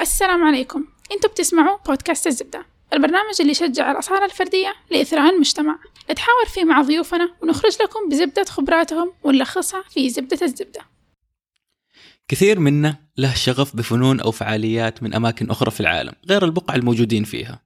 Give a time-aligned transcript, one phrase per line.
[0.00, 0.84] السلام عليكم.
[1.12, 5.78] أنتوا بتسمعوا بودكاست الزبدة البرنامج اللي يشجع الأصالة الفردية لإثراء المجتمع.
[6.10, 10.80] نتحاور فيه مع ضيوفنا ونخرج لكم بزبدة خبراتهم ونلخصها في زبدة الزبدة.
[12.28, 17.24] كثير منا له شغف بفنون أو فعاليات من أماكن أخرى في العالم غير البقعة الموجودين
[17.24, 17.62] فيها.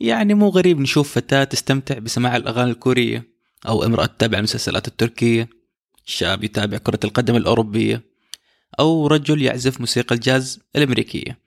[0.00, 3.24] يعني مو غريب نشوف فتاة تستمتع بسماع الأغاني الكورية
[3.68, 5.48] أو امرأة تتابع المسلسلات التركية
[6.04, 8.02] شاب يتابع كرة القدم الأوروبية
[8.80, 11.43] أو رجل يعزف موسيقى الجاز الأمريكية.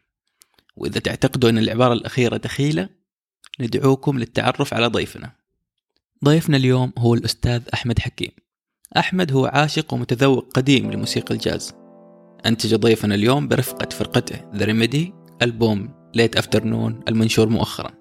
[0.77, 2.89] وإذا تعتقدوا أن العبارة الأخيرة دخيلة
[3.59, 5.31] ندعوكم للتعرف على ضيفنا.
[6.25, 8.31] ضيفنا اليوم هو الأستاذ أحمد حكيم.
[8.97, 11.73] أحمد هو عاشق ومتذوق قديم لموسيقى الجاز.
[12.45, 17.91] أنتج ضيفنا اليوم برفقة فرقته The Remedy ألبوم Late Afternoon المنشور مؤخرا.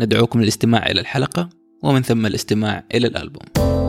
[0.00, 1.48] ندعوكم للاستماع إلى الحلقة
[1.82, 3.79] ومن ثم الاستماع إلى الألبوم.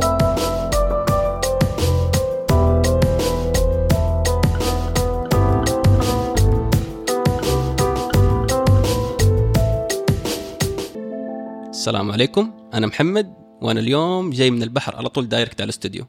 [11.82, 12.70] السلام عليكم.
[12.74, 16.06] أنا محمد وأنا اليوم جاي من البحر على طول direct على الاستوديو.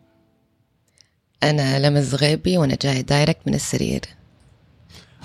[1.42, 4.01] أنا لمز غيبي وأنا جاي direct من السرير.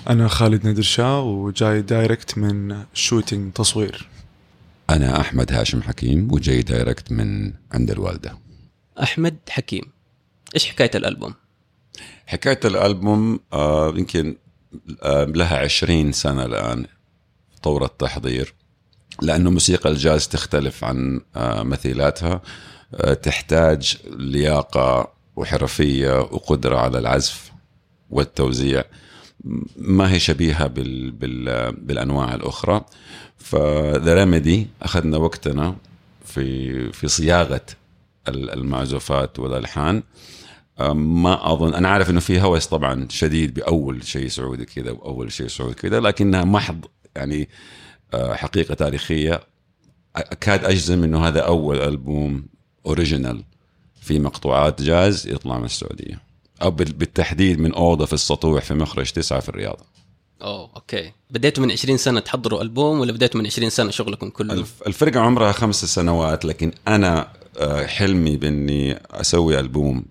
[0.08, 4.08] أنا خالد ندرشاه وجاي direct من shooting تصوير.
[4.90, 8.38] أنا أحمد هاشم حكيم وجاي direct من عند الوالدة.
[9.02, 9.84] أحمد حكيم
[10.54, 11.34] إيش حكاية الألبوم؟
[12.26, 14.36] حكاية الألبوم آه يمكن
[15.02, 16.86] آه لها عشرين سنة الآن
[17.62, 18.54] طور التحضير.
[19.22, 22.42] لأنه موسيقى الجاز تختلف عن آه مثيلاتها.
[22.94, 27.52] آه تحتاج لياقة وحرفية وقدرة على العزف
[28.10, 28.84] والتوزيع.
[29.76, 32.84] ما هي شبيهة بال بال بالأنواع الأخرى.
[33.38, 35.76] فذا ريميدي أخذنا وقتنا
[36.24, 37.66] في في صياغة
[38.28, 40.02] المعزوفات والألحان.
[40.94, 45.46] ما أظن أنا عارف إنه في هوس طبعا شديد بأول شيء سعودي كذا وأول شيء
[45.46, 46.84] سعودي كذا لكنها محض
[47.16, 47.48] يعني
[48.14, 49.40] حقيقة تاريخية.
[50.16, 52.46] أكاد أجزم إنه هذا أول ألبوم
[52.86, 53.44] original
[54.00, 56.22] في مقطوعات جاز يطلع من السعودية.
[56.62, 59.80] أو بالتحديد من أوضة في السطوح في مخرج تسعة في الرياض.
[60.42, 61.12] أوه okay.
[61.30, 65.52] بديتوا من 20 سنة تحضروا ألبوم ولا بديتوا من 20 سنة شغلكم كله؟ الفرقه عمرها
[65.52, 67.28] خمس سنوات لكن أنا
[67.86, 70.04] حلمي بإني أسوي ألبوم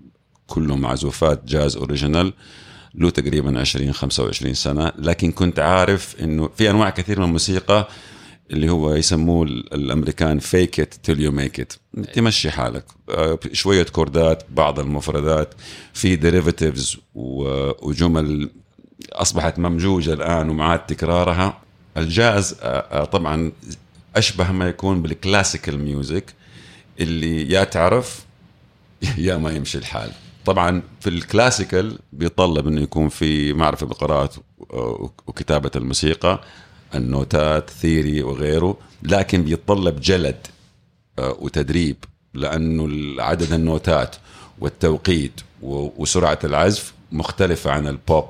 [0.48, 2.34] كله معزوفات جاز original
[2.98, 4.92] له تقريبا 20 25 سنة.
[4.98, 7.88] لكن كنت عارف إنه في أنواع كثير من الموسيقى
[8.52, 11.74] اللي هو يسموه الأمريكان fake it till you make it
[12.14, 12.86] تمشي حالك.
[13.54, 15.54] شوية chord ات بعض المفردات
[15.94, 18.50] في derivatives وجمل
[19.12, 21.62] أصبحت ممجوجه الآن ومعاد تكرارها.
[21.98, 22.54] الجاز
[23.12, 23.52] طبعا
[24.16, 26.34] أشبه ما يكون بال classical music
[27.00, 28.26] اللي يا تعرف
[29.18, 30.12] يا ما يمشي الحال.
[30.48, 34.30] طبعا في ال classical بيطلب إنه يكون في معرفة بالقراءه
[35.28, 36.42] وكتابة الموسيقى
[36.96, 40.48] النوتات theory وغيره لكن بيتطلب جلد
[41.20, 41.96] وتدريب
[42.34, 42.90] لأنه
[43.24, 44.16] عدد النوتات
[44.60, 48.30] والتوقيت وسرعة العزف مختلفة عن البوب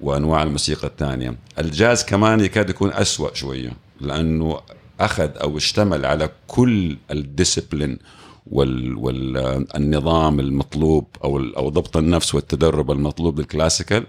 [0.00, 1.34] وأنواع الموسيقى الثانية.
[1.58, 4.60] الجاز كمان يكاد يكون أسوأ شوية لأنه
[5.00, 7.98] أخذ أو اشتمل على كل ال discipline
[8.46, 14.06] والنظام المطلوب أو أو ضبط النفس والتدرب المطلوب لل classical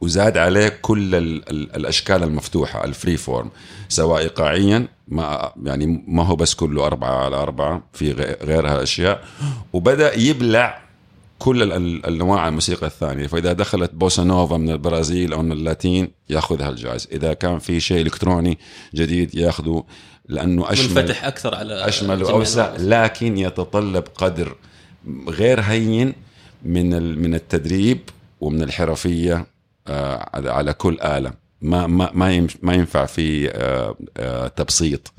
[0.00, 3.50] وزاد عليه كل ال ال الأشكال المفتوحة ال free form
[3.88, 8.12] سواء ايقاعيا ما يعني ما هو بس كله أربعة على أربعة في
[8.42, 9.24] غيرها أشياء.
[9.72, 10.82] وبدأ يبلع
[11.40, 13.26] كل الأنواع الموسيقى الثانية.
[13.26, 17.80] فإذا دخلت bossa nova من البرازيل أو من ال Latin يأخذها الجاز إذا كان في
[17.80, 18.58] شيء إلكتروني
[18.94, 19.84] جديد يأخذه
[20.28, 24.56] لأنه أشمل منفتح أكثر على أشمل وأوسع لكن يتطلب قدر
[25.28, 26.12] غير هين
[26.64, 27.98] من من التدريب
[28.40, 29.46] ومن الحرفية
[30.44, 31.32] على كل آلة.
[31.60, 33.48] ما ما ما ما ينفع في
[34.56, 35.12] تبسيط.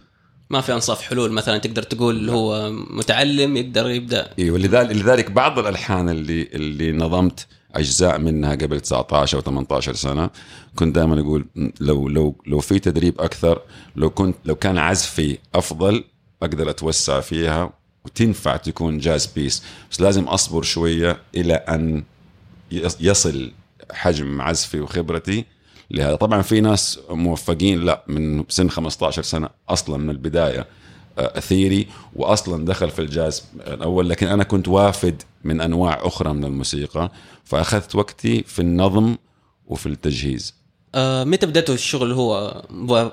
[0.52, 1.32] ما في أنصاف حلول.
[1.32, 4.30] مثلا تقدر تقول هو متعلم يقدر يبدأ.
[4.40, 10.30] أيوه لذلك لذلك بعض الألحان اللي اللي نظمت أجزاء منها قبل 19 أو 18 سنة
[10.76, 11.46] كنت دائما أقول
[11.80, 13.62] لو لو لو في تدريب أكثر
[13.96, 16.03] لو كنت لو كان عزفي أفضل
[16.44, 17.74] أقدر أتوسع فيها
[18.06, 19.64] وتنفع تكون jazz piece.
[19.92, 22.04] بس لازم أصبر شوية إلى أن
[23.00, 23.52] يصل
[23.92, 25.46] حجم عزفي وخبرتي
[25.91, 26.16] لهذا.
[26.16, 30.67] طبعا في ناس موفقين لا من سن 15 سنة أصلا من البداية
[31.17, 34.09] اثيري واصلا دخل في الجاز الأول.
[34.09, 37.11] لكن أنا كنت وافد من أنواع أخرى من الموسيقى
[37.43, 39.16] فأخذت وقتي في النظم
[39.67, 40.55] وفي التجهيز.
[40.96, 42.61] آه متى بدأتوا الشغل هو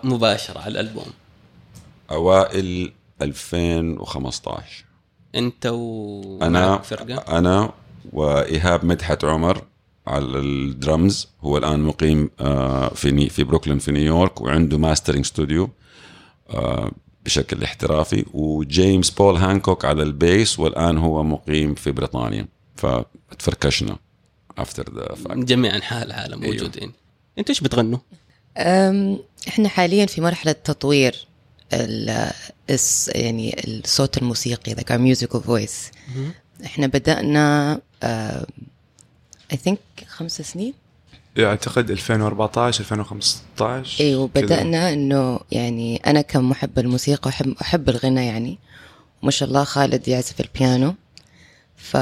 [0.04, 1.06] مباشر على الألبوم؟
[2.10, 2.92] أوائل
[3.22, 4.84] 2015
[5.34, 7.72] أنت و أنا فرقة؟ أنا
[8.12, 9.62] وإيهاب مدحت عمر
[10.08, 11.28] على الدرمز.
[11.40, 15.70] هو الآن مقيم آه، في ني في بروكلين في نيويورك وعنده mastering studio
[16.50, 16.90] آه،
[17.24, 18.24] بشكل احترافي.
[18.34, 22.46] وجيمس بول هانكوك على ال bass والآن هو مقيم في بريطانيا.
[22.76, 23.96] فتفركشنا
[24.58, 26.54] افتر ذا من جميع انحاء العالم أيوه.
[26.56, 26.92] موجودين.
[27.38, 27.98] أنتوا إيش بتغنوا؟
[29.48, 31.26] إحنا حاليا في مرحلة تطوير
[31.72, 32.30] ال-
[32.70, 35.96] الس- يعني الصوت الموسيقي like our musical voice.
[36.64, 37.80] إحنا بدأنا
[39.52, 40.74] I think خمس سنين.
[41.38, 44.44] أعتقد 2014 2015 أيوه كذا.
[44.44, 48.58] بدأنا إنه يعني أنا كمحب الموسيقى أحب أحب الغنى يعني.
[49.22, 50.94] وما شاء الله خالد يعزف البيانو.
[51.76, 51.94] ف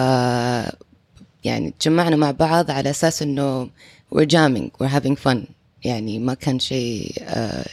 [1.45, 3.71] يعني تجمعنا مع بعض على أساس إنه
[4.15, 5.37] we're jamming we're having fun.
[5.85, 7.67] يعني ما كان شيء آه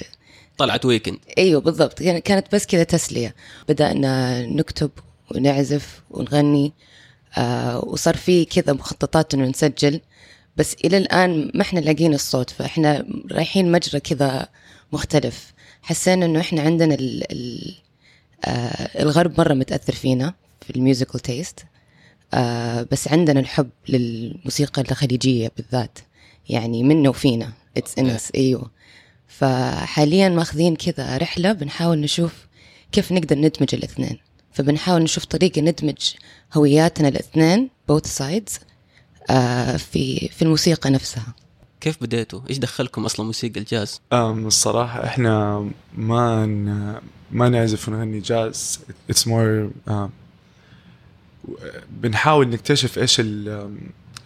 [0.57, 1.99] طلعت ويكند أيوه بالضبط.
[2.03, 3.35] كان- كانت بس كذا تسلية.
[3.69, 4.91] بدأنا نكتب
[5.31, 6.65] ونعزف ونغني.
[6.67, 6.71] آه
[7.83, 10.01] وصار في كذا مخططات إنه نسجل.
[10.57, 14.47] بس إلى الآن ما إحنا لاقيين الصوت فإحنا رايحين مجرى كذا
[14.91, 15.53] مختلف.
[15.81, 17.75] حسينا إنه إحنا عندنا ال ال
[18.45, 21.59] آه الغرب مرة متأثر فينا في ال musical taste.
[22.33, 25.99] آه بس عندنا الحب للموسيقى الخليجية بالذات
[26.49, 27.51] يعني منا وفينا.
[27.77, 28.71] it's in إيوه.
[29.27, 32.47] فحاليا ماخذين كذا رحلة بنحاول نشوف
[32.91, 34.17] كيف نقدر ندمج الاثنين.
[34.53, 36.13] فبنحاول نشوف طريقة ندمج
[36.53, 38.59] هوياتنا الاثنين both sides
[39.29, 41.33] آه في في الموسيقى نفسها.
[41.81, 45.65] كيف بديتوا؟ إيش دخلكم أصلا موسيقى الجاز؟ أم الصراحة إحنا
[45.97, 46.95] ما ن...
[47.31, 48.79] ما نعزف ونغني جاز.
[49.09, 49.71] it's more
[51.89, 53.77] بنحاول نكتشف إيش ال-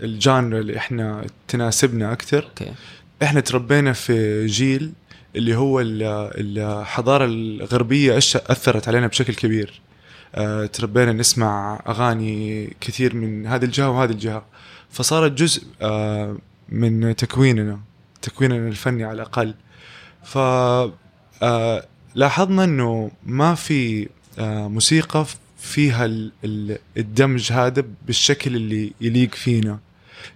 [0.03, 2.43] ال genre اللي إحنا تناسبنا أكثر.
[2.43, 2.73] okay.
[3.23, 4.91] إحنا تربينا في جيل
[5.35, 6.03] اللي هو ال-
[6.59, 9.81] الحضارة الغربية إيش أثرت علينا بشكل كبير.
[10.73, 14.45] تربينا نسمع أغاني كثير من هذه الجهة وهذه الجهة.
[14.89, 16.37] فصارت جزء آه،
[16.69, 17.79] من تكويننا
[18.21, 19.53] تكويننا الفني على الأقل.
[20.23, 21.85] ف آه،
[22.15, 24.09] لاحظنا إنه ما في
[24.39, 25.25] آه، موسيقى
[25.59, 29.79] فيها ال- ال- الدمج هذا بالشكل اللي يليق فينا.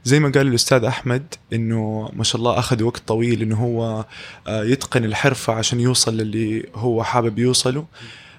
[0.04, 1.24] زي ما قال الأستاذ أحمد
[1.54, 4.06] إنه ما شاء الله أخذ وقت طويل إنه هو
[4.48, 7.86] آه، يتقن الحرفة عشان يوصل للي هو حابب يوصله.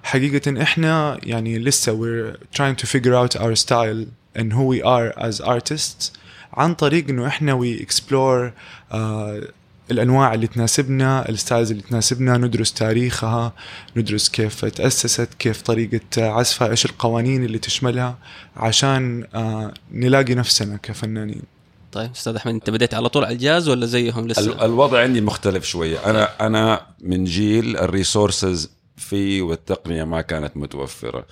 [0.03, 4.07] حقيقة إحنا يعني لسه we're trying to figure out our style
[4.37, 6.13] and who we are as artists
[6.53, 8.53] عن طريق إنه إحنا we explore
[8.93, 9.43] آه
[9.91, 13.53] الأنواع اللي تناسبنا ال styles اللي تناسبنا ندرس تاريخها
[13.97, 18.19] ندرس كيف تأسست كيف طريقة عزفها إيش القوانين اللي تشملها
[18.57, 21.43] عشان آه نلاقي نفسنا كفنانين
[21.93, 25.65] طيب أستاذ أحمد أنت بديت على طول على الجاز ولا زيهم لسه؟ الوضع عندي مختلف
[25.65, 31.27] شوية أنا أنا من جيل ال resources فيه والتقنية ما كانت متوفرة.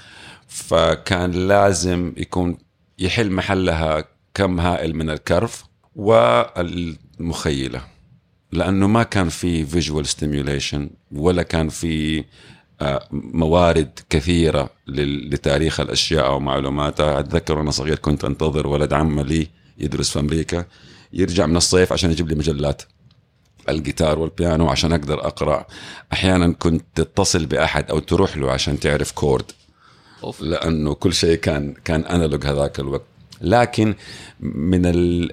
[0.46, 2.58] فكان لازم يكون
[2.98, 4.04] يحل محلها
[4.34, 5.64] كم هائل من الكرف
[5.96, 7.82] والمخيلة.
[8.52, 12.24] لأنه ما كان في visual stimulation ولا كان في
[12.82, 19.46] آه، موارد كثيرة لتاريخ الأشياء أو معلوماتها أتذكر وأنا صغير كنت أنتظر ولد عم لي
[19.78, 20.64] يدرس في أمريكا
[21.12, 22.82] يرجع من الصيف عشان يجيب لي مجلات.
[23.68, 25.66] الجيتار والبيانو عشان أقدر أقرأ.
[26.12, 29.52] أحيانا كنت تتصل بأحد أو تروح له عشان تعرف chord.
[30.24, 30.40] أوف.
[30.40, 33.04] لأنه كل شيء كان كان analog هذاك الوقت.
[33.40, 33.94] لكن
[34.40, 35.32] من ال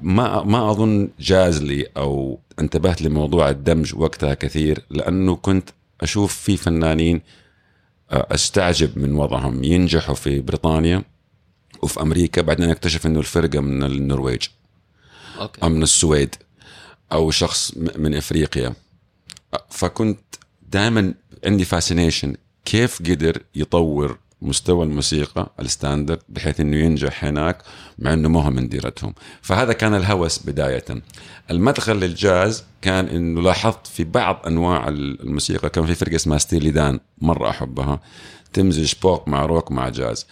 [0.00, 6.56] ما ما أظن جاز لي أو انتبهت لموضوع الدمج وقتها كثير لأنه كنت أشوف في
[6.56, 7.20] فنانين
[8.10, 9.64] آه، أستعجب من وضعهم.
[9.64, 11.02] ينجحوا في بريطانيا
[11.82, 14.42] وفي أمريكا بعدين أكتشف إنه الفرقة من النرويج.
[15.40, 15.62] okay.
[15.62, 16.34] أو من السويد.
[17.12, 18.74] أو شخص من إفريقيا.
[19.70, 20.20] فكنت
[20.68, 22.34] دائما عندي fascination
[22.64, 27.58] كيف قدر يطور مستوى الموسيقى ال standard بحيث إنه ينجح هناك
[27.98, 30.84] مع إنه ما هو من ديرتهم فهذا كان الهوس بداية.
[31.50, 35.70] المدخل للجاز كان إنه لاحظت في بعض أنواع الموسيقى.
[35.70, 38.00] كان في فرقة اسمها Steely Dan مرة أحبها.
[38.52, 40.26] تمزج بوب مع روك مع جاز.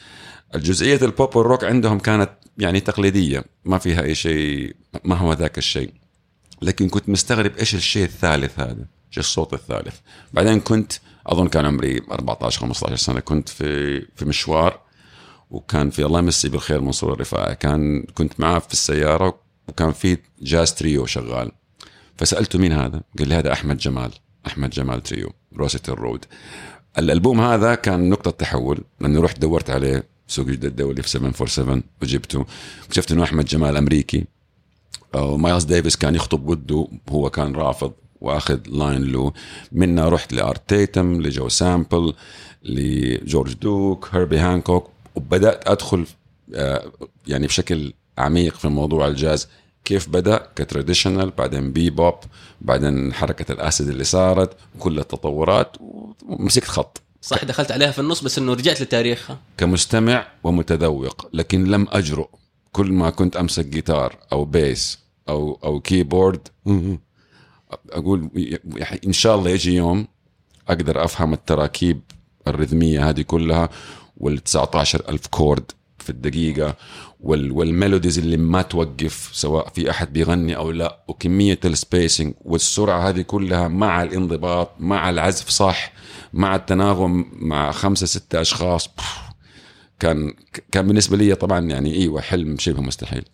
[0.54, 5.92] الجزئية البوب والروك عندهم كانت يعني تقليدية ما فيها أي شيء ما هو ذاك الشيء.
[6.62, 9.94] لكن كنت مستغرب إيش الشيء الثالث هذا إيش الصوت الثالث؟
[10.32, 10.92] بعدين كنت
[11.26, 14.80] أظن كان عمري 14 15 سنة كنت في في مشوار
[15.50, 20.74] وكان في الله يمسيه بالخير منصور الرفاعي كان كنت معاه في السيارة وكان في jazz
[20.74, 21.52] trio شغال.
[22.18, 24.10] فسالته مين هذا؟ قال لي هذا أحمد جمال
[24.46, 26.24] أحمد جمال trio Rossiter Road.
[26.98, 32.46] الألبوم هذا كان نقطة تحول لأني رحت دورت عليه سوق جدة الدولي في 747 وجبته.
[32.84, 34.24] اكتشفت إنه أحمد جمال أمريكي.
[35.14, 39.32] ومايلز ديفيس كان يخطب وده هو كان رافض وأخذ line له
[39.72, 42.14] منها رحت لآرت تيتم لجو سامبل
[42.62, 44.90] لجورج دوك هيربي هانكوك.
[45.14, 46.06] وبدأت أدخل
[46.54, 46.92] آه،
[47.26, 49.48] يعني بشكل عميق في موضوع الجاز.
[49.84, 52.14] كيف بدأ؟ ك traditional بعدين bebop
[52.60, 55.76] بعدين حركة ال acid اللي صارت كل التطورات
[56.26, 57.02] ومسكت خط.
[57.22, 62.28] صح دخلت عليها في النص بس إنه رجعت لتاريخها كمستمع ومتذوق لكن لم أجرؤ.
[62.76, 66.48] كل ما كنت أمسك جيتار أو bass أو أو keyboard
[67.90, 68.30] أقول
[69.06, 70.06] إن شاء الله يجي يوم
[70.68, 72.00] أقدر أفهم التراكيب
[72.48, 73.68] ال rhythm ية هذه كلها
[74.16, 76.74] وال 19 ألف chord في الدقيقة
[77.20, 82.34] وال وال melodies اللي ما توقف سواء في أحد بيغني أو لا وكمية ال spacing
[82.44, 85.92] والسرعة هذه كلها مع الانضباط مع العزف صح
[86.32, 88.90] مع التناغم مع خمسة ستة أشخاص
[90.00, 90.34] كان
[90.72, 93.24] كان بالنسبة لي طبعا يعني إيوه حلم شبه مستحيل.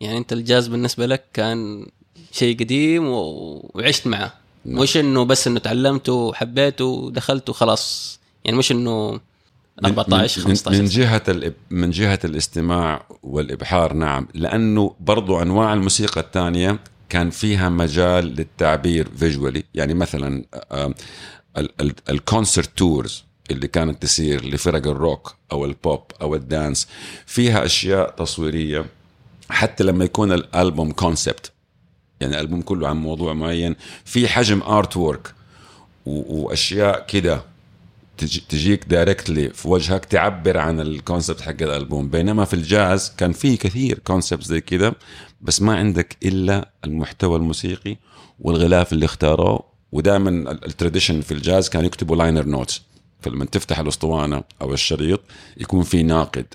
[0.00, 1.86] يعني أنت الجاز بالنسبة لك كان
[2.32, 4.32] شيء قديم وعشت معه.
[4.64, 4.82] نعم.
[4.82, 8.18] مش إنه بس إنه تعلمته وحبيته ودخلت وخلاص.
[8.44, 9.20] يعني مش إنه من-
[9.84, 10.84] 14 من- 15 من
[11.28, 11.54] الإب...
[11.70, 14.28] من جهة الاستماع والإبحار نعم.
[14.34, 20.44] لأنه برضو أنواع الموسيقى الثانية كان فيها مجال للتعبير فيجولي يعني مثلا
[22.10, 26.88] ال concert tours اللي كانت تصير لفرق الروك أو البوب أو ال dance
[27.26, 28.86] فيها أشياء تصويرية
[29.50, 31.52] حتى لما يكون الألبوم concept
[32.20, 35.34] يعني الألبوم كله عن موضوع معين في حجم artwork
[36.06, 37.42] وأشياء كده
[38.18, 42.08] تجي تجيك directly في وجهك تعبر عن ال concept حق الألبوم.
[42.08, 44.94] بينما في الجاز كان فيه كثير concept زي كده
[45.40, 47.96] بس ما عندك إلا المحتوى الموسيقي
[48.40, 49.64] والغلاف اللي اختاروه.
[49.92, 52.82] ودائما ال tradition في الجاز كان يكتبوا liner notes
[53.20, 55.20] فلما تفتح الأسطوانة أو الشريط
[55.56, 56.46] يكون في ناقد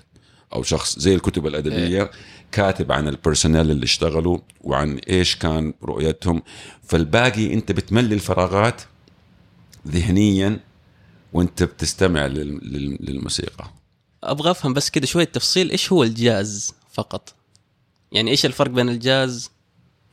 [0.52, 2.10] أو شخص زي الكتب الأدبية
[2.52, 6.42] كاتب عن ال personnel اللي اشتغلوا وعن إيش كان رؤيتهم.
[6.82, 8.82] فالباقي أنت بتملي الفراغات
[9.88, 10.60] ذهنيا
[11.32, 13.70] وأنت بتستمع لل- لل- للموسيقى.
[14.24, 17.34] أبغى أفهم بس كده شوية تفصيل إيش هو الجاز فقط؟
[18.12, 19.50] يعني إيش الفرق بين الجاز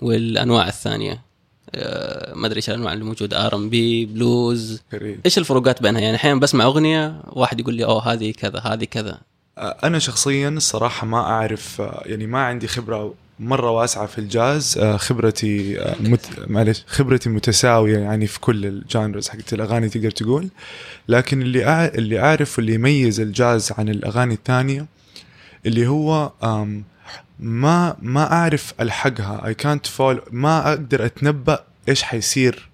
[0.02, 1.22] والأنواع الثانية؟
[2.36, 3.46] ما أدري إيش الأنواع اللي موجودة.
[3.46, 4.82] R&B blues.
[5.26, 9.20] إيش الفروقات بينها؟ يعني أحيانا بسمع أغنية واحد يقول لي أوه هذه كذا هذه كذا.
[9.58, 14.78] أنا شخصيا الصراحه ما أعرف آه، يعني ما عندي خبرة مرة واسعة في الجاز.
[14.78, 16.26] آه، خبرتي آه، مت...
[16.48, 20.50] معلش خبرتي متساوية يعني في كل ال genres حقت الأغاني تقدر تقول.
[21.08, 21.86] لكن اللي أع...
[21.86, 24.86] اللي أعرف واللي يميز الجاز عن الأغاني الثانية
[25.66, 26.84] اللي هو آم،
[27.40, 29.48] ما ما أعرف ألحقها.
[29.48, 32.70] اي كانت فول ما أقدر أتنبأ إيش حيصير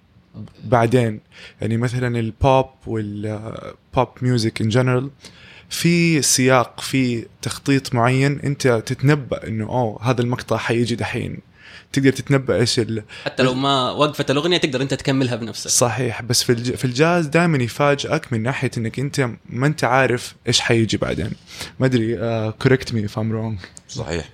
[0.64, 1.20] بعدين.
[1.62, 5.10] يعني مثلا البوب وال pop music in general
[5.70, 11.38] في سياق في تخطيط معين أنت تتنبأ إنه أوه هذا المقطع حيجي دحين.
[11.94, 13.04] تقدر تتنبأ إيش ال...
[13.26, 15.70] حتى لو ما وقفت الأغنية تقدر أنت تكملها بنفسك.
[15.70, 16.76] صحيح بس في الج...
[16.76, 21.32] في الجاز دائما يفاجئك من ناحية إنك أنت ما أنت عارف إيش حيجي بعدين.
[21.80, 22.18] ما أدري
[22.52, 23.60] correct me if I'm wrong
[23.90, 24.30] صحيح.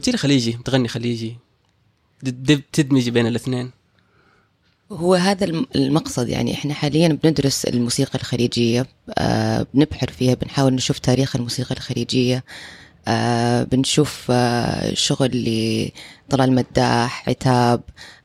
[0.00, 1.36] قلت لي خليجي تغني خليجي.
[2.72, 3.70] تدمج بين الاثنين.
[4.92, 8.86] هو هذا الم- المقصد يعني إحنا حاليا بندرس الموسيقى الخليجية
[9.18, 12.44] آه بنبحر فيها بنحاول نشوف تاريخ الموسيقى الخليجية
[13.08, 15.30] آه بنشوف آه شغل
[16.28, 17.80] لطلال مداح عتاب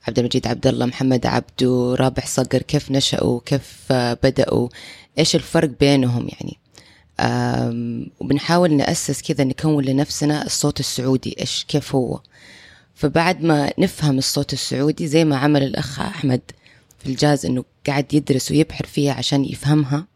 [0.07, 4.69] عبد المجيد عبد الله محمد عبدو رابح صقر كيف نشأوا كيف آه بدأوا
[5.19, 6.57] إيش الفرق بينهم يعني؟
[8.19, 12.19] وبنحاول نأسس كذا نكون لنفسنا الصوت السعودي إيش كيف هو؟
[12.95, 16.41] فبعد ما نفهم الصوت السعودي زي ما عمل الأخ أحمد
[16.99, 20.07] في الجاز إنه قاعد يدرس ويبحر فيها عشان يفهمها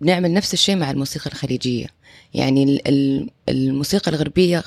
[0.00, 1.86] بنعمل نفس الشيء مع الموسيقى الخليجية.
[2.34, 4.62] يعني ال- ال- الموسيقى الغربية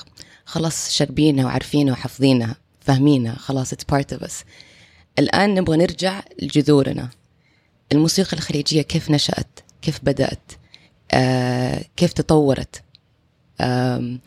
[0.46, 4.34] خلاص شاربينها وعارفينها وحافظينها فاهمينها خلاص it's part of us.
[5.20, 7.10] الآن نبغى نرجع لجذورنا.
[7.92, 10.52] الموسيقى الخليجية كيف نشأت؟ كيف بدأت؟
[11.98, 12.82] كيف تطورت.
[13.62, 14.20] آم،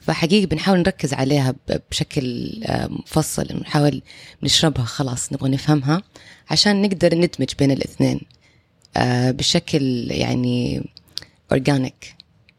[0.00, 1.54] فحقيقة بنحاول نركز عليها
[1.90, 4.02] بشكل آه، مفصل نحاول
[4.42, 6.02] نشربها خلاص نبغى نفهمها
[6.50, 8.20] عشان نقدر ندمج بين الاثنين
[8.96, 10.84] آه، بشكل يعني
[11.52, 12.14] اورجانيك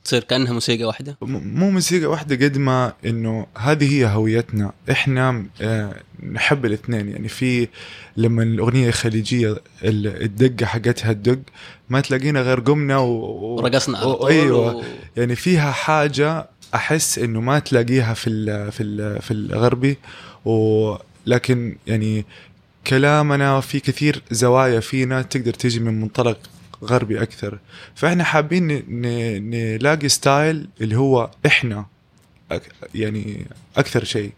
[0.05, 4.74] تصير كأنها موسيقى واحدة؟ مو موسيقى واحدة قد ما إنه هذه هي هويتنا.
[4.91, 5.95] إحنا آه،
[6.31, 7.10] نحب الاثنين.
[7.10, 7.67] يعني في
[8.17, 9.51] لما الأغنية الخليجية
[9.83, 11.39] ال- الدقة حقتها الدق
[11.89, 13.10] ما تلاقينا غير قمنا و...
[13.55, 14.75] ورقصنا على طول أيوه.
[14.75, 14.83] و...
[15.17, 19.98] يعني فيها حاجة أحس إنه ما تلاقيها في ال في ال في الغربي.
[20.45, 22.25] ولكن يعني
[22.88, 26.38] كلامنا في كثير زوايا فينا تقدر تيجي من منطلق
[26.83, 27.59] غربي أكثر.
[27.95, 28.83] فإحنا حابين
[29.49, 31.85] نلاقي ستايل اللي هو إحنا
[32.95, 33.45] يعني
[33.77, 34.31] أكثر شيء.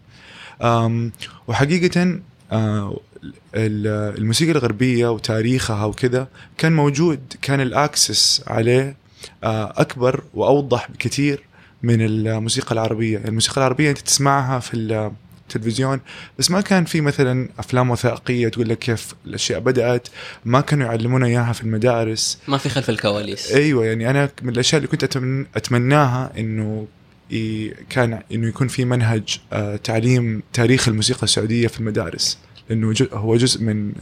[1.47, 2.19] وحقيقة
[2.51, 2.99] آه،
[3.55, 8.95] ال- الموسيقى الغربية وتاريخها وكذا كان موجود كان الأكسس عليه
[9.43, 11.43] آه، أكبر وأوضح بكثير
[11.83, 13.17] من الموسيقى العربية.
[13.17, 14.73] الموسيقى العربية أنت تسمعها في
[15.49, 15.99] التلفزيون
[16.39, 20.07] بس ما كان في مثلا أفلام وثائقية تقول لك كيف الأشياء بدأت
[20.45, 22.37] ما كانوا يعلمونا إياها في المدارس.
[22.47, 23.51] ما في خلف الكواليس.
[23.51, 26.87] أيوه يعني أنا من الأشياء اللي كنت أتمن- أتمناها إنه
[27.89, 32.37] كان إنه يكون في منهج آه، تعليم تاريخ الموسيقى السعودية في المدارس
[32.69, 33.93] لأنه هو جزء من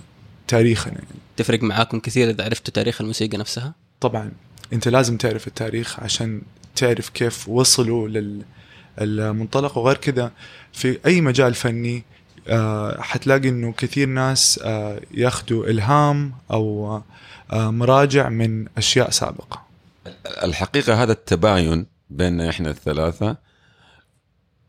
[0.48, 1.08] تاريخنا يعني.
[1.38, 4.32] تفرق معاكم كثير إذا عرفتوا تاريخ الموسيقى نفسها؟ طبعا
[4.74, 6.42] أنت لازم تعرف التاريخ عشان
[6.76, 8.08] تعرف كيف وصلوا
[9.02, 10.32] للمنطلق وغير كذا
[10.74, 12.04] في أي مجال فني
[12.48, 17.02] آه، حتلاقي إنه كثير ناس آه، ياخذوا إلهام أو
[17.52, 19.66] آه، مراجع من أشياء سابقة.
[20.44, 23.38] الحقيقة هذا التباين بيننا إحنا الثلاثة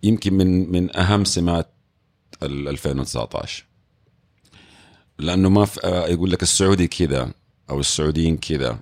[0.03, 1.75] يمكن من من أهم سمات
[2.43, 3.65] ال 2019
[5.19, 7.31] لأنه ما آه، يقول لك السعودي كذا
[7.71, 8.79] أو السعوديين كذا.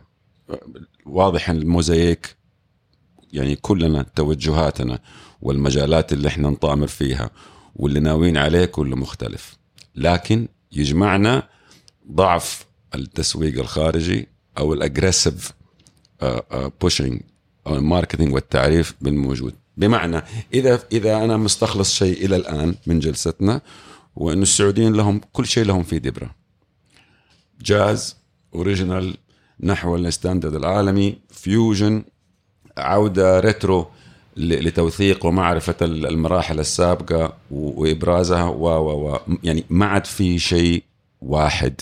[1.07, 2.37] واضح الموزايك
[3.33, 4.99] يعني كلنا توجهاتنا.
[5.43, 7.31] والمجالات اللي إحنا نطامر فيها
[7.77, 9.57] واللي ناويين عليه كله مختلف.
[9.95, 11.49] لكن يجمعنا
[12.13, 15.53] ضعف التسويق الخارجي أو ال aggressive
[16.81, 17.21] pushing
[17.67, 19.55] أو ال marketing والتعريف بالموجود.
[19.77, 20.23] بمعنى
[20.55, 23.61] إذا إذا أنا مستخلص شيء إلى الآن من جلستنا
[24.17, 26.35] وانه السعوديين لهم كل شيء لهم في دبرة.
[27.61, 28.17] جاز
[28.55, 29.17] original
[29.61, 32.05] نحو ال standard العالمي fusion
[32.79, 33.91] عودة retro
[34.37, 40.83] لتوثيق ومعرفة ال- المراحل السابقة و- وإبرازها و و و يعني ما عاد في شيء
[41.21, 41.81] واحد.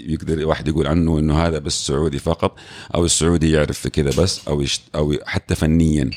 [0.00, 2.56] يقدر واحد يقول عنه إنه هذا بس سعودي فقط
[2.94, 6.10] أو السعودي يعرف في كذا بس أو يشت أو حتى فنيا.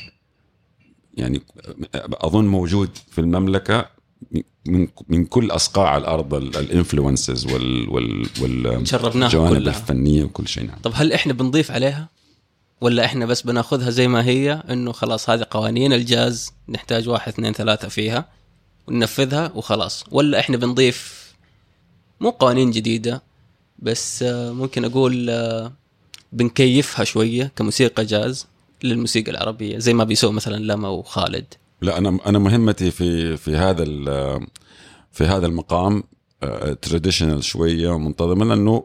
[1.14, 1.42] يعني
[1.94, 3.86] أظن موجود في المملكة
[4.66, 8.66] من من كل أصقاع الأرض ال influences وال وال وال
[9.26, 9.56] الجوانب.
[9.68, 10.66] الفنية وكل شيء.
[10.66, 10.76] نعم.
[10.82, 12.08] طب هل إحنا بنضيف عليها؟
[12.80, 17.52] ولا إحنا بس بناخذها زي ما هي إنه خلاص هذه قوانين الجاز نحتاج واحد اثنين
[17.52, 18.28] ثلاثة فيها
[18.88, 20.04] وننفذها وخلاص.
[20.10, 21.30] ولا إحنا بنضيف
[22.20, 23.22] مو قوانين جديدة
[23.78, 25.72] بس آه، ممكن أقول آه،
[26.32, 28.46] بنكيفها شوية كموسيقى جاز
[28.82, 31.54] للموسيقى العربية زي ما بيسووا مثلا لما وخالد.
[31.82, 33.84] لا أنا أنا مهمتي في في هذا
[35.12, 36.02] في هذا المقام
[36.82, 38.84] traditional شوية ومنتظمه لأنه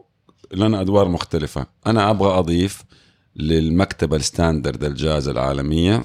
[0.52, 1.66] لنا أدوار مختلفة.
[1.86, 2.82] أنا أبغى أضيف
[3.36, 6.04] للمكتبة ال standard الجاز العالمية.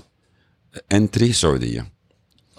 [0.91, 1.87] entry سعودية.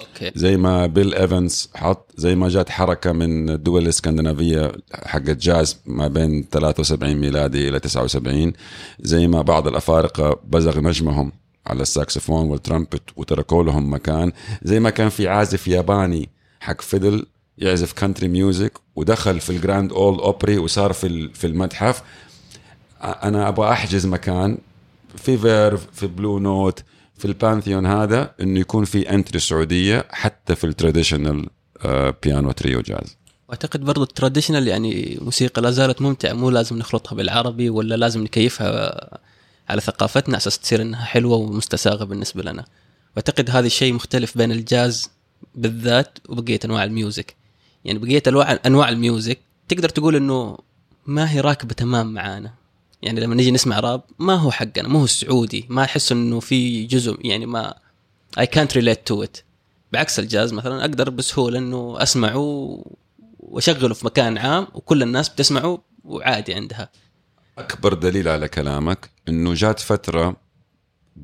[0.01, 0.33] okay.
[0.35, 6.09] زي ما بيل ايفنز حط زي ما جات حركة من الدول الإسكندنافية حقت جاز ما
[6.09, 8.53] بين 73 ميلادي إلى 79
[9.01, 11.33] زي ما بعض الأفارقة بزغ نجمهم
[11.67, 14.33] على الساكسفون والترامبت وتركوا لهم مكان.
[14.63, 16.29] زي ما كان في عازف ياباني
[16.61, 17.27] حق fiddle
[17.59, 22.03] يعزف country music ودخل في ال Grand Ole Opry وصار في في المتحف.
[23.03, 24.59] أنا أبغى أحجز مكان
[25.17, 26.83] في Verve في Blue Note
[27.19, 31.49] في البانثيون هذا إنه يكون في entry سعودية حتى في ال traditional
[32.23, 33.17] piano trio jazz
[33.49, 38.23] واعتقد برضو ال traditional يعني موسيقى لا زالت ممتعة مو لازم نخلطها بالعربي ولا لازم
[38.23, 39.09] نكيفها
[39.69, 42.65] على ثقافتنا أساس تصير إنها حلوة ومستساغة بالنسبة لنا.
[43.17, 45.11] وأعتقد هذا الشيء مختلف بين الجاز
[45.55, 47.37] بالذات وبقية أنواع ال music.
[47.85, 49.39] يعني بقية انواع أنواع ال music
[49.69, 50.59] تقدر تقول إنه
[51.07, 52.55] ما هي راكبة تمام معانا.
[53.03, 56.87] يعني لما نيجي نسمع راب ما هو حقنا ما هو السعودي ما أحس إنه في
[56.87, 57.75] جزء يعني ما
[58.41, 59.43] I can't relate to it.
[59.93, 62.79] بعكس الجاز مثلا أقدر بسهولة إنه أسمعه
[63.39, 66.89] وأشغله في مكان عام وكل الناس بتسمعه وعادي عندها.
[67.59, 70.37] أكبر دليل على كلامك إنه جات فترة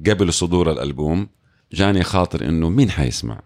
[0.06, 1.28] قبل صدور الألبوم
[1.72, 3.40] جاني خاطر إنه مين حيسمع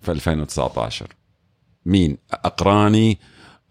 [0.00, 1.06] في 2019
[1.86, 3.18] مين؟ أقراني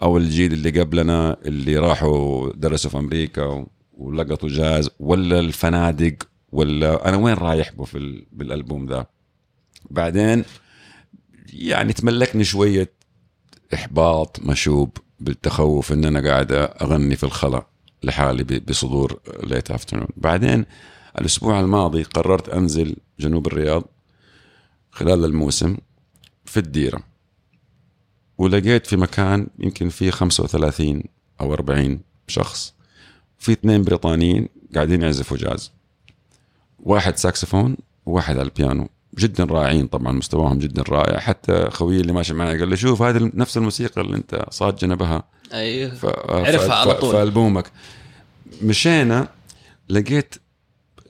[0.02, 6.14] أو الجيل اللي قبلنا اللي راحوا درسوا في أمريكا ولقطوا جاز ولا الفنادق
[6.52, 9.06] ولا أنا وين رايح به في ال- بالألبوم ذا؟
[9.90, 10.44] بعدين
[11.54, 12.92] يعني تملكني شوية
[13.74, 17.68] إحباط مشوب بالتخوف إن أنا قاعد أغني في الخلا
[18.04, 20.66] لحالي بصدور ليت افترنون بعدين
[21.20, 23.84] الأسبوع الماضي قررت أنزل جنوب الرياض
[24.92, 25.78] خلال الموسم
[26.46, 27.04] في الديرة.
[28.38, 31.04] ولقيت في مكان يمكن فيه 35
[31.42, 32.74] أو 40 شخص.
[33.40, 35.72] في اثنين بريطانيين قاعدين يعزفوا جاز.
[36.80, 38.90] واحد ساكسفون وواحد على البيانو.
[39.18, 41.20] جدا رائعين طبعا مستواهم جدا رائع.
[41.20, 45.24] حتى خويي اللي ماشي معي قال لي شوف هذه نفس الموسيقى اللي أنت صاد جنبها
[45.54, 45.96] أيوه.
[45.96, 46.06] ف...
[46.30, 46.72] عرفها ف...
[46.72, 47.12] على طول.
[47.12, 47.72] في ألبومك.
[48.62, 49.28] مشينا
[49.90, 50.36] لقيت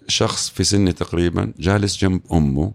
[0.07, 2.71] شخص في سني تقريبا جالس جنب أمه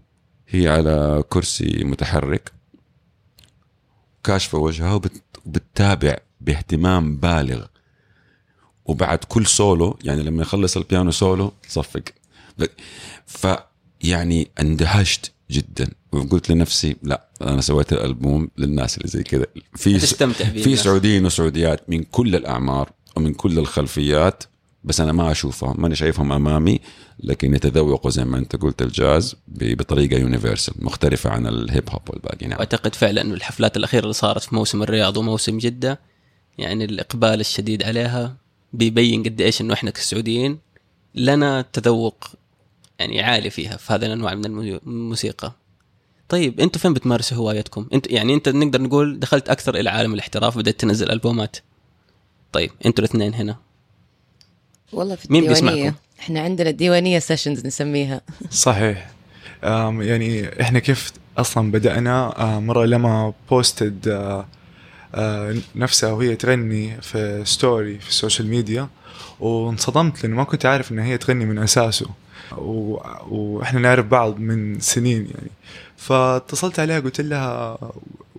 [0.47, 2.51] هي على كرسي متحرك.
[4.23, 5.23] كاشفة وجهها وبت...
[5.45, 7.65] وبتتابع باهتمام بالغ.
[8.85, 12.03] وبعد كل سولو يعني لما يخلص ال piano solo تصفق.
[13.25, 13.47] ف
[14.01, 15.89] يعني اندهشت جدا.
[16.11, 19.45] وقلت لنفسي لا أنا سويت الألبوم للناس اللي زي كذا.
[19.75, 20.75] في تستمتع في.
[20.75, 24.43] سعوديين وسعوديات من كل الأعمار ومن كل الخلفيات
[24.83, 26.79] بس أنا ما اشوفهم ماني شايفهم أمامي
[27.19, 32.47] لكن يتذوقوا زي ما أنت قلت الجاز بطريقة universal مختلفة عن ال hip hop والباقي
[32.47, 35.99] نعم واعتقد فعلا انه الحفلات الأخيرة اللي صارت في موسم الرياض وموسم جدة
[36.57, 38.35] يعني الإقبال الشديد عليها
[38.73, 40.59] بيبين قد إيش إنه إحنا كسعوديين
[41.15, 42.27] لنا تذوق
[42.99, 45.53] يعني عالي فيها في هذه الأنواع من المو- الموسيقى.
[46.29, 50.57] طيب أنتوا فين بتمارسوا هوايتكم؟ أنت يعني أنت نقدر نقول دخلت أكثر إلى عالم الاحتراف
[50.57, 51.57] بدأت تنزل ألبومات.
[52.51, 53.55] طيب أنتوا الاثنين هنا
[54.93, 55.73] والله في مين الديوانية.
[55.83, 58.21] بيسمعكم؟ إحنا عندنا الديوانية sessions نسميها.
[58.51, 59.11] صحيح.
[59.63, 64.45] أم، يعني إحنا كيف أصلا بدأنا؟ آه، مرة لما posted آه،
[65.15, 68.87] آه، نفسها وهي تغني في story في ال social media
[69.39, 72.05] وانصدمت لأنه ما كنت عارف إنها هي تغني من أساسه.
[72.57, 72.97] و...
[73.29, 75.51] وإحنا نعرف بعض من سنين يعني.
[75.97, 77.77] فاتصلت عليها قلت لها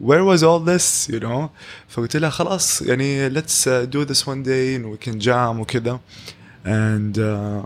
[0.05, 1.13] where was all this?
[1.15, 1.49] you know.
[1.89, 6.01] فقلت لها خلاص يعني let's uh, do this one day and we can jam وكذا.
[6.65, 7.63] And uh,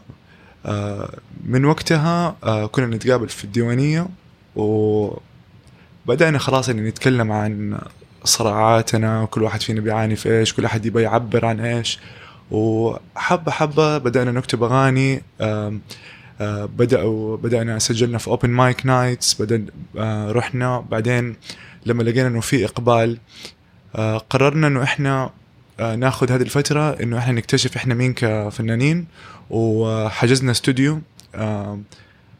[0.68, 4.06] uh, من وقتها uh, كنا نتقابل في الديوانية
[4.56, 7.78] وبدأنا خلاص يعني نتكلم عن
[8.24, 11.98] صراعاتنا وكل واحد فينا بيعاني في إيش كل أحد يبغى يعبر عن إيش.
[12.50, 20.80] وحبة حبة بدأنا نكتب أغاني آه، بدأوا بدأنا سجلنا في open mic nights بدأنا رحنا.
[20.90, 21.36] بعدين
[21.86, 23.18] لما لقينا إنه في إقبال
[23.96, 25.30] آه، قررنا إنه إحنا آه،
[25.78, 29.06] ناخذ هذه الفترة إنه إحنا نكتشف إحنا مين كفنانين.
[29.50, 31.00] وحجزنا استوديو
[31.34, 31.80] آه،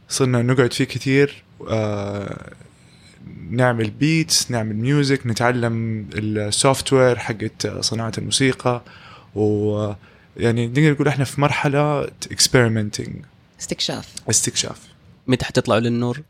[0.08, 2.52] صرنا نقعد فيه كثير آه،
[3.50, 8.82] نعمل beats نعمل music نتعلم ال software حقت صناعة الموسيقى.
[9.34, 9.92] و
[10.36, 13.10] يعني نقدر نقول إحنا في مرحلة experimenting.
[13.60, 14.08] استكشاف.
[14.30, 14.80] استكشاف.
[15.26, 16.22] متى حتطلعوا للنور؟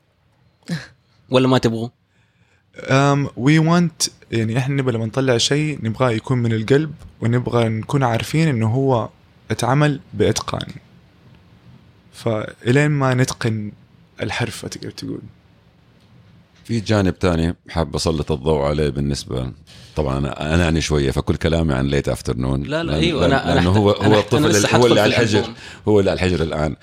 [1.31, 1.89] ولا ما تبغوا؟
[2.79, 8.03] Um, we want يعني إحنا نبغى لما نطلع شيء نبغاه يكون من القلب ونبغى نكون
[8.03, 9.09] عارفين إنه هو
[9.51, 10.69] اتعمل بإتقان.
[12.13, 13.73] فإلين ما نتقن
[14.23, 15.21] الحرفة تقدر تقول؟
[16.65, 19.53] في جانب تاني حاب أسلط الضوء عليه بالنسبة
[19.97, 23.71] طبعا أنا اناني شوية فكل كلامي عن ليت افترنون لا لا أيوه أنا أنا لأنه
[23.71, 25.45] هو أنا هو الطفل هو اللي على الحجر.
[25.89, 26.77] هو اللي على الحجر الآن.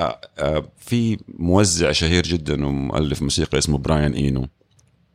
[0.00, 4.48] آه، آه، في موزع شهير جدا ومؤلف موسيقى اسمه براين إينو.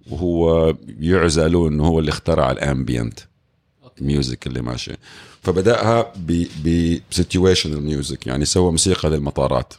[0.10, 3.20] وهو يعزى له انه هو اللي اخترع ال ambient
[4.02, 4.92] music اللي ماشي.
[5.42, 6.14] فبدأها
[6.65, 9.74] ب situational music يعني سوى موسيقى للمطارات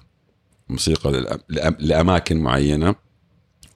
[0.68, 1.38] موسيقى
[1.78, 2.94] لأماكن معينة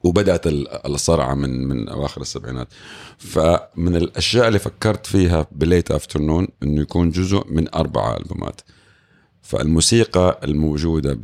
[0.05, 2.69] وبدأت ال- الصرعة من من أواخر السبعينات.
[3.19, 8.61] فمن الأشياء اللي فكرت فيها ب Late Afternoon إنه يكون جزء من أربع ألبومات.
[9.43, 11.19] فالموسيقى الموجودة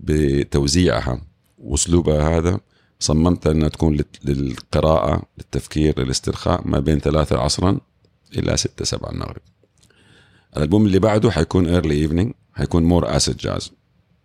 [0.00, 1.20] بتوزيعها
[1.58, 2.60] وأسلوبها هذا
[3.00, 7.78] صممت أنها تكون لل- للقراءة للتفكير للاسترخاء ما بين ثلاثة عصرا
[8.36, 9.40] إلى ستة سبعة المغرب.
[10.56, 13.72] الألبوم اللي بعده حيكون Early Evening حيكون more acid jazz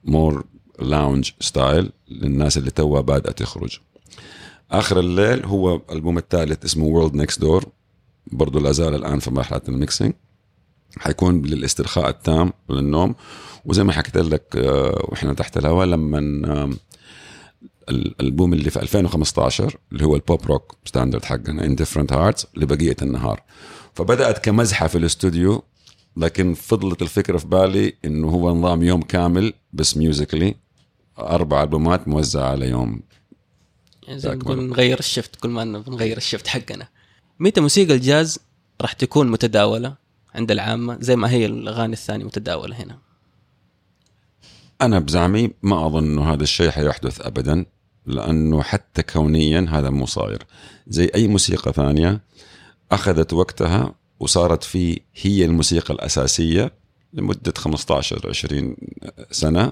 [0.03, 0.45] more
[0.79, 3.79] lounge style للناس اللي توها بادئة تخرج.
[4.71, 7.65] آخر الليل هو الالبوم الثالث اسمه World Next Door
[8.27, 10.13] برضه لا زال الآن في مرحلة ال mixing.
[10.97, 13.15] حيكون للاسترخاء التام وللنوم.
[13.65, 16.73] وزي ما حكيت لك آه، وإحنا تحت الهواء لما
[17.89, 23.43] الألبوم اللي في 2015 اللي هو ال pop rock standard حقنا Indifferent Hearts لبقية النهار.
[23.93, 25.63] فبدأت كمزحة في الاستوديو
[26.17, 30.55] لكن فضلت الفكرة في بالي إنه هو نظام يوم كامل بس musically
[31.19, 33.01] أربع ألبومات موزعة على يوم
[34.07, 34.69] يعني زي نقول.
[34.69, 36.87] نغير الشفت كل ما إنه بنغير الشفت حقنا.
[37.39, 38.39] متى موسيقى الجاز
[38.81, 39.95] راح تكون متداولة
[40.35, 42.99] عند العامة؟ زي ما هي الأغاني الثانية متداولة هنا.
[44.81, 47.65] أنا بزعمي ما أظن إنه هذا الشيء حيحدث ابدا
[48.05, 50.43] لأنه حتى كونيا هذا مو صاير.
[50.87, 52.21] زي أي موسيقى ثانية
[52.91, 56.71] أخذت وقتها وصارت في هي الموسيقى الأساسية
[57.13, 58.75] لمدة 15 20
[59.31, 59.71] سنة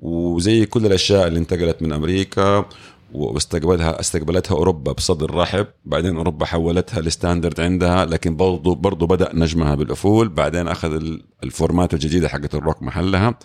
[0.00, 2.68] وزي كل الأشياء اللي انتقلت من أمريكا
[3.12, 5.66] واستقبلها استقبلتها أوروبا بصدر رحب.
[5.84, 10.28] بعدين أوروبا حولتها ل standard عندها لكن برضو برضو بدأ نجمها بالأفول.
[10.28, 13.38] بعدين أخذ ال- ال format الجديدة حقت الروك محلها.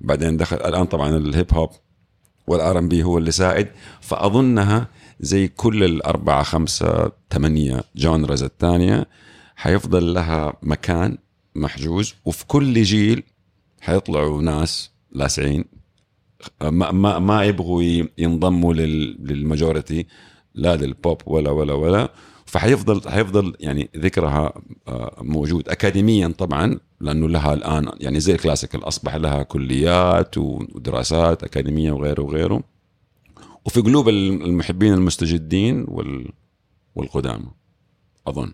[0.00, 1.70] بعدين دخل الآن طبعا ال hip
[2.46, 3.68] hop وال R&B هو اللي ساعد.
[4.00, 4.88] فأظنها
[5.20, 9.06] زي كل الأربعة خمسة ثمانية genres الثانية
[9.56, 11.18] حيفضل لها مكان
[11.54, 12.14] محجوز.
[12.24, 13.22] وفي كل جيل
[13.80, 15.79] حيطلعوا ناس لاسعين.
[16.62, 17.82] ما ما ما يبغوا
[18.18, 20.06] ينضموا لل- لل majority
[20.54, 22.12] لا للبوب ولا ولا ولا.
[22.46, 24.52] فحيفضل حيفضل يعني ذكرها
[24.88, 31.44] آه، موجود اكاديميا طبعا لأنه لها الآن يعني زي ال classical أصبح لها كليات ودراسات
[31.44, 32.62] أكاديمية وغيره وغيره.
[33.66, 36.28] وفي قلوب المحبين المستجدين وال
[36.94, 37.46] والقدامى
[38.26, 38.52] أظن.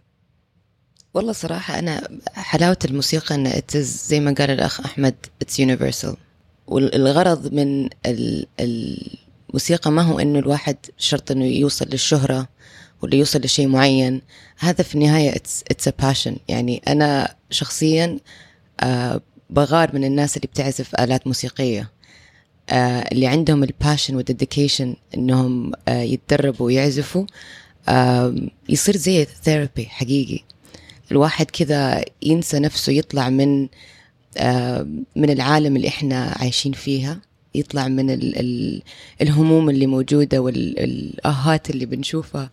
[1.14, 6.16] والله صراحة أنا حلاوة الموسيقى أن زي ما قال الأخ أحمد it's universal
[6.66, 7.88] والغرض من
[8.60, 12.48] الموسيقى ما هو أنه الواحد شرط أنه يوصل للشهرة
[13.02, 14.22] ولا يوصل لشيء معين.
[14.58, 18.18] هذا في النهاية it's a passion يعني أنا شخصيا
[18.80, 21.90] آه بغار من الناس اللي بتعزف آلات موسيقية.
[22.70, 27.26] آه اللي عندهم ال passion وال dedication إنهم آه يتدربوا ويعزفوا
[28.68, 30.44] يصير زي ثيرابي حقيقي.
[31.10, 33.68] الواحد كذا ينسى نفسه يطلع من
[35.16, 37.20] من العالم اللي إحنا عايشين فيها
[37.54, 38.82] يطلع من ال ال
[39.22, 42.50] الهموم اللي موجودة والآهات اللي بنشوفها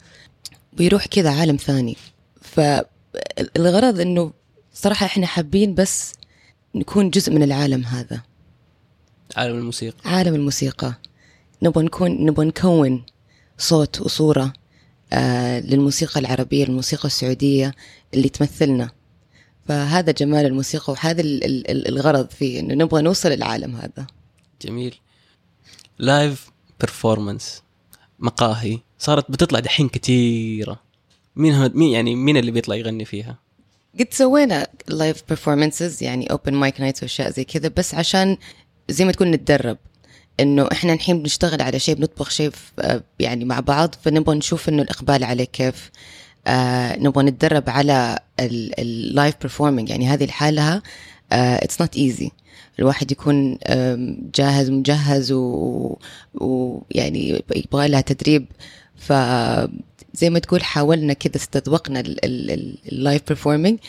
[0.80, 1.96] ويروح كذا عالم ثاني.
[2.42, 4.34] فالغرض إنه
[4.74, 6.14] صراحة إحنا حابين بس
[6.76, 8.22] نكون جزء من العالم هذا.
[9.36, 9.98] عالم الموسيقى.
[10.06, 10.94] عالم الموسيقى.
[11.64, 13.04] نبغى نكون نبغى نكون
[13.58, 14.54] صوت وصورة
[15.14, 17.76] آه للموسيقى العربية الموسيقى السعودية
[18.14, 18.90] اللي تمثلنا.
[19.68, 21.22] فهذا جمال الموسيقى وهذا
[21.90, 24.08] الغرض فيه إنه نبغى نوصل العالم هذا.
[24.62, 24.96] جميل.
[26.00, 27.64] Live performance
[28.20, 30.80] مقاهي صارت بتطلع دحين كثيره
[31.36, 33.38] مين هو مين يعني مين اللي بيطلع يغني فيها؟
[34.00, 38.38] قد سوينا live performances يعني open mic nights وأشياء زي كذا بس عشان
[38.90, 39.78] زي ما تكون نتدرب.
[40.40, 42.52] إنه إحنا الحين بنشتغل على شيء بنطبخ شيء
[43.20, 45.92] يعني مع بعض فنبغى نشوف إنه الإقبال عليه كيف.
[46.48, 50.82] آه نبغى نتدرب على ال live performing يعني هذه لحالها
[51.32, 52.32] it's not easy
[52.80, 53.58] الواحد يكون
[54.36, 55.32] جاهز مجهز
[56.34, 58.46] ويعني يبغى لها تدريب.
[58.96, 59.14] ف
[60.14, 63.80] زي ما تقول حاولنا كذا استذوقنا ال live performing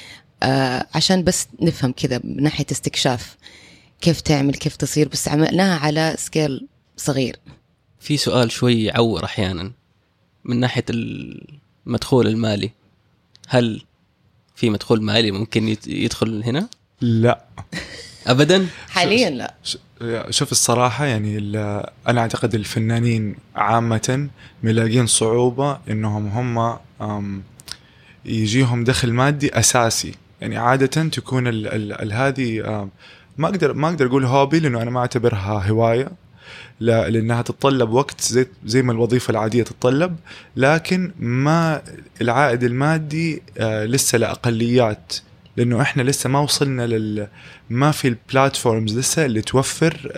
[0.42, 3.36] آه عشان بس نفهم كذا من ناحية استكشاف
[4.00, 5.08] كيف تعمل كيف تصير.
[5.08, 7.36] بس عملناها على سكيل صغير.
[8.00, 9.72] في سؤال شوي يعور أحيانا
[10.44, 10.84] من ناحية
[11.86, 12.70] المدخول المالي؟
[13.48, 13.82] هل
[14.56, 16.68] في مدخول مالي ممكن يدخل هنا؟
[17.00, 17.44] لا.
[18.26, 19.54] ابدا؟ حاليا لا.
[20.30, 21.38] شوف الصراحة يعني
[22.08, 24.28] أنا أعتقد الفنانين عامة
[24.62, 27.42] ملاقين صعوبة إنهم هم
[28.24, 30.14] يجيهم دخل مادي أساسي.
[30.40, 31.66] يعني عادة تكون
[32.12, 32.60] هذه
[33.38, 36.12] ما أقدر ما أقدر أقول هوبي لأنه أنا ما أعتبرها هواية.
[36.80, 40.16] لأنها تتطلب وقت زي زي ما الوظيفة العادية تتطلب
[40.56, 41.82] لكن ما
[42.20, 45.14] العائد المادي آه لسه لاقليات
[45.56, 47.28] لأنه إحنا لسه ما وصلنا لل
[47.70, 50.12] ما في البلاتفورمز لسه اللي توفر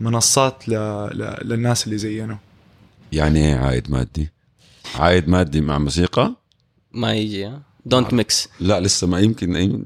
[0.00, 0.72] منصات ل...
[0.72, 1.38] ل...
[1.42, 2.38] للناس اللي زينا
[3.12, 4.30] يعني إيه عائد مادي؟
[4.94, 6.34] عائد مادي مع موسيقى؟
[6.92, 7.52] ما يجي
[7.86, 9.84] don't mix لا لسه ما يمكن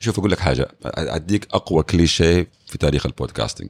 [0.00, 3.68] شوف أقول لك حاجة أديك أقوى كليشيه في تاريخ ال podcasting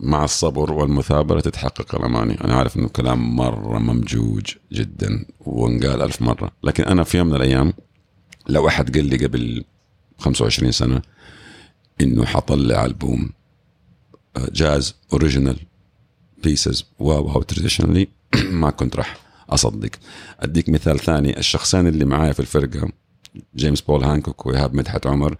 [0.00, 2.44] مع الصبر والمثابرة تتحقق الأماني.
[2.44, 6.50] أنا عارف أنه كلام مرة ممجوج جدا وانقال ألف مرة.
[6.62, 7.72] لكن أنا في يوم من الأيام
[8.48, 9.64] لو أحد قال لي قبل
[10.18, 11.02] 25 سنة
[12.00, 13.30] إنه حطلع ألبوم
[14.52, 15.56] جاز أوريجينال
[16.42, 18.08] بيسز واو هاو تراديشنالي
[18.50, 19.16] ما كنت راح
[19.50, 19.90] أصدق.
[20.40, 21.38] أديك مثال ثاني.
[21.38, 22.88] الشخصين اللي معايا في الفرقة
[23.56, 25.36] جيمس بول هانكوك وإيهاب مدحت عمر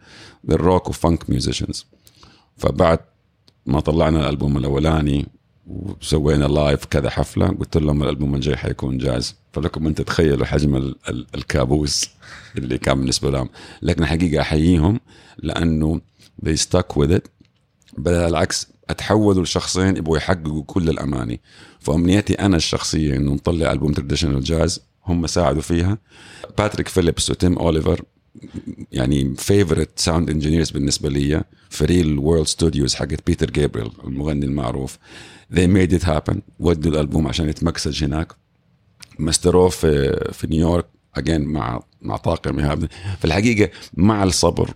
[0.50, 1.86] الروك وفانك ميوزيشنز
[2.56, 2.98] فبعد
[3.66, 5.26] ما طلعنا الألبوم الأولاني
[5.66, 9.34] وسوينا لايف كذا حفلة قلت لهم الألبوم الجاي حيكون جاز.
[9.52, 12.10] فلكم انت تخيلوا حجم ال ال الكابوس
[12.58, 13.48] اللي كان بالنسبة لهم.
[13.82, 15.00] لكن حقيقة أحييهم
[15.38, 16.00] لأنه
[16.46, 17.28] they stuck with it.
[17.98, 21.40] بل العكس أتحولوا لشخصين يبغوا يحققوا كل الأماني.
[21.80, 25.98] فأمنيتي أنا الشخصية إنه نطلع ألبوم traditional jazz هم ساعدوا فيها.
[26.58, 28.02] باتريك فيليبس وتيم اوليفر
[28.92, 34.98] يعني favorite sound engineers بالنسبة لي ف Real World Studios حقت بيتر جابريل المغني المعروف.
[35.54, 36.36] They made it happen.
[36.60, 38.32] ودوا الألبوم عشان يتمكسج هناك.
[39.18, 42.76] مستروه في في نيويورك again مع مع طاقم
[43.18, 44.70] في الحقيقة مع الصبر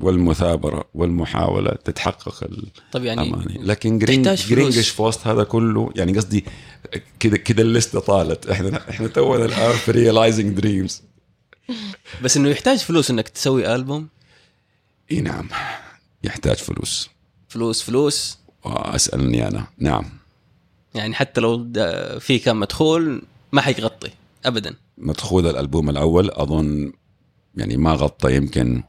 [0.00, 2.48] والمثابرة والمحاولة تتحقق
[2.92, 6.44] طب يعني الاماني لكن جرينجش في وسط هذا كله يعني قصدي
[7.20, 8.46] كذا كذا الليستة طالت.
[8.46, 11.02] إحنا إحنا تونا الآن في realizing dreams
[12.22, 14.08] بس إنه يحتاج فلوس إنك تسوي ألبوم؟
[15.12, 15.48] إي نعم
[16.24, 17.10] يحتاج فلوس.
[17.48, 19.66] فلوس فلوس؟ اسالني أنا.
[19.78, 20.04] نعم.
[20.94, 21.70] يعني حتى لو
[22.20, 23.22] في كان مدخول
[23.52, 24.10] ما حيغطي
[24.44, 24.74] ابدا.
[24.98, 26.92] مدخول الألبوم الأول أظن
[27.56, 28.82] يعني ما غطى يمكن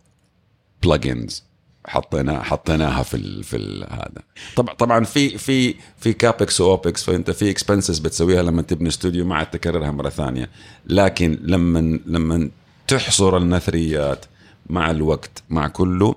[0.83, 1.43] plugins
[1.87, 4.23] حطينا حطيناها في ال في ال هذا.
[4.55, 9.25] طبعا طبعا في في في CAPEX و OPEX فأنت في expenses بتسويها لما تبني استوديو
[9.25, 10.49] ما عاد تكررها مرة ثانية.
[10.85, 12.49] لكن لما لما
[12.87, 14.25] تحصر النثريات
[14.69, 16.15] مع الوقت مع كله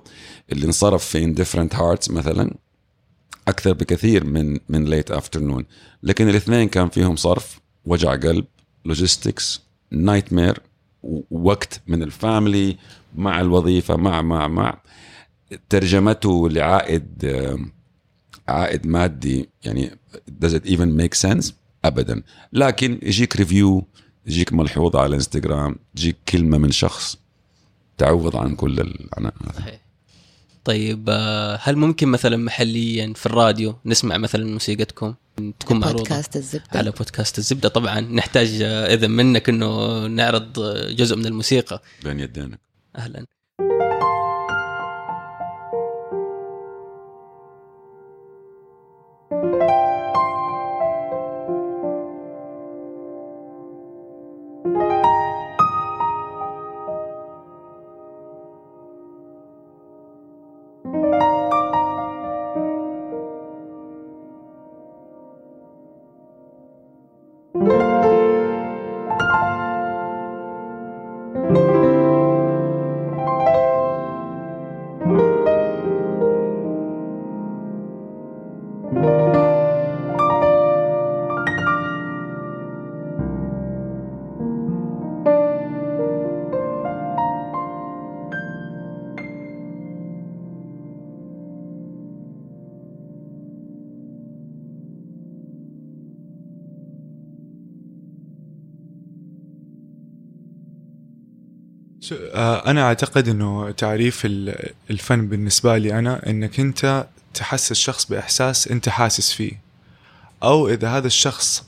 [0.51, 2.55] اللي انصرف في indifferent hearts مثلا
[3.47, 5.65] أكثر بكثير من من late afternoon
[6.03, 8.45] لكن الاثنين كان فيهم صرف وجع قلب
[8.85, 10.61] logistics nightmare
[11.31, 12.77] وقت من ال family
[13.15, 14.81] مع الوظيفة مع مع مع.
[15.69, 17.35] ترجمته لعائد
[18.47, 19.91] عائد مادي يعني
[20.45, 21.53] does it even make sense
[21.85, 22.23] ابدا.
[22.53, 23.87] لكن يجيك review
[24.29, 27.17] يجيك ملحوظه على الانستغرام تجيك كلمة من شخص
[27.97, 29.33] تعوض عن كل العناء.
[29.57, 29.79] صحيح.
[30.63, 35.13] طيب آه، هل ممكن مثلا محليا في الراديو نسمع مثلا موسيقتكم؟
[35.59, 36.79] تكون معروضة بودكاست الزبدة.
[36.79, 37.69] على بودكاست الزبدة.
[37.69, 41.81] طبعا نحتاج آه، إذن منك إنه نعرض آه، جزء من الموسيقى.
[42.03, 42.59] بين يدينك.
[42.95, 43.25] أهلا.
[102.67, 108.89] أنا أعتقد إنه تعريف ال- الفن بالنسبة لي أنا إنك أنت تحسس شخص بإحساس أنت
[108.89, 109.51] حاسس فيه.
[110.43, 111.63] أو إذا هذا الشخص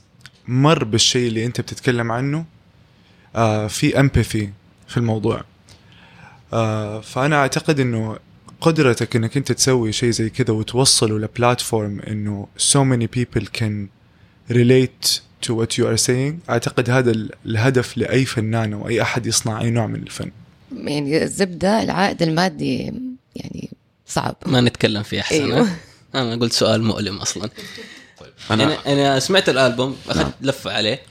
[0.48, 2.46] مر بالشيء اللي أنت بتتكلم عنه
[3.36, 4.50] آه، في امباثي
[4.88, 5.44] في الموضوع.
[6.54, 8.18] آه، فأنا أعتقد إنه
[8.62, 13.88] قدرتك إنك أنت تسوي شيء زي كذا وتوصله لبلاتفورم إنه so many people can
[14.54, 16.50] relate to what you are saying.
[16.50, 20.32] أعتقد هذا ال- الهدف لأي فنان أو أي أحد يصنع أي نوع من الفن.
[20.84, 22.94] يعني الزبدة العائد المادي
[23.36, 23.70] يعني
[24.12, 24.36] صعب.
[24.46, 25.68] ما نتكلم فيه أحسن أيوه.
[26.16, 27.50] أنا قلت سؤال مؤلم أصلا.
[28.52, 30.32] أنا أنا أنا سمعت الألبوم أخذت نعم.
[30.42, 31.02] لفة عليه.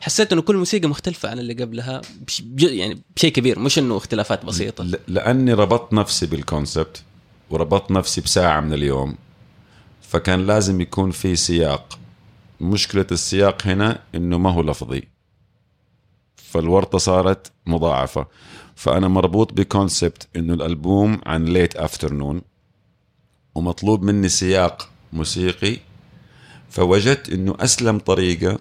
[0.00, 4.44] حسيت إنه كل موسيقى مختلفة عن اللي قبلها بش يعني بشيء كبير مش إنه اختلافات
[4.44, 4.84] بسيطة.
[4.84, 7.02] ل- لأني ربطت نفسي بالكونسبت
[7.50, 9.16] وربطت نفسي بساعة من اليوم.
[10.02, 11.98] فكان لازم يكون في سياق.
[12.60, 15.02] مشكلة السياق هنا إنه ما هو لفظي.
[16.36, 18.26] فالورطة صارت مضاعفة.
[18.74, 22.42] فأنا مربوط ب concept إنه الألبوم عن late afternoon
[23.54, 25.76] ومطلوب مني سياق موسيقي
[26.70, 28.58] فوجدت إنه أسلم طريقة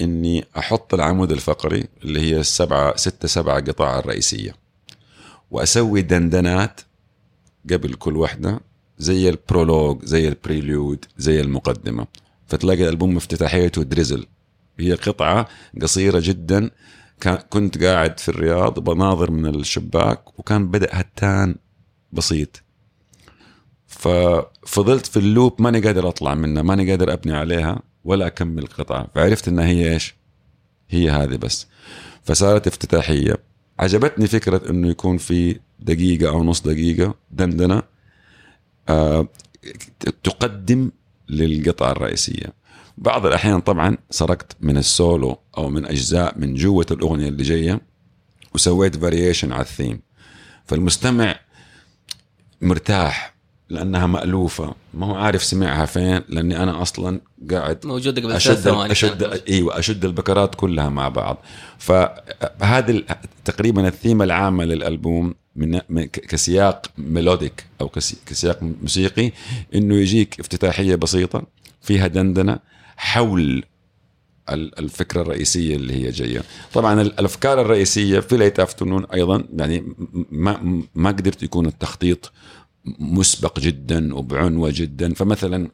[0.00, 4.54] إني أحط العمود الفقري اللي هي السبعة ستة سبعة قطع الرئيسية
[5.50, 6.80] وأسوي دندنات
[7.70, 8.60] قبل كل واحدة
[8.98, 12.06] زي ال prologue زي ال prelude زي المقدمة.
[12.46, 14.26] فتلاقي الالبوم افتتاحيته دريزل.
[14.78, 15.48] هي قطعة
[15.82, 16.70] قصيرة جدا
[17.50, 21.54] كنت قاعد في الرياض بناظر من الشباك وكان بدأ هتان
[22.12, 22.62] بسيط.
[23.90, 29.48] ففضلت في اللوب ماني قادر أطلع منها ماني قادر أبني عليها ولا أكمل القطعه فعرفت
[29.48, 30.14] إنها هي إيش؟
[30.90, 31.66] هي هذه بس.
[32.22, 33.36] فصارت افتتاحية.
[33.78, 37.82] عجبتني فكرة إنه يكون في دقيقة أو نص دقيقة دندنة
[38.88, 39.28] آه
[40.22, 40.90] تقدم
[41.28, 42.52] للقطعة الرئيسية.
[42.98, 47.80] بعض الأحيان طبعا سرقت من السولو أو من أجزاء من جوة الأغنية اللي جاية
[48.54, 50.00] وسويت variation على الثيم
[50.64, 51.40] فالمستمع
[52.60, 53.39] مرتاح
[53.70, 54.74] لأنها مألوفة.
[54.94, 59.42] ما هو عارف سمعها فين؟ لأني أنا أصلا قاعد موجودة قبل أشد ثواني أشد.
[59.48, 61.38] إيوه أشد البكرات كلها مع بعض.
[61.78, 63.04] فهذا ال-
[63.44, 69.32] تقريبا الثيمة العامة للألبوم من كسياق melodic أو كسي- كسياق موسيقي
[69.74, 71.42] إنه يجيك افتتاحية بسيطة
[71.82, 72.58] فيها دندنة
[72.96, 73.64] حول
[74.50, 76.42] ال- الفكرة الرئيسية اللي هي جاية.
[76.74, 79.84] طبعا ال- الأفكار الرئيسية في late afternoon أيضا يعني
[80.30, 82.32] ما ما قدرت يكون التخطيط
[82.84, 85.14] مسبق جدا وبعنوة جدا.
[85.14, 85.70] فمثلا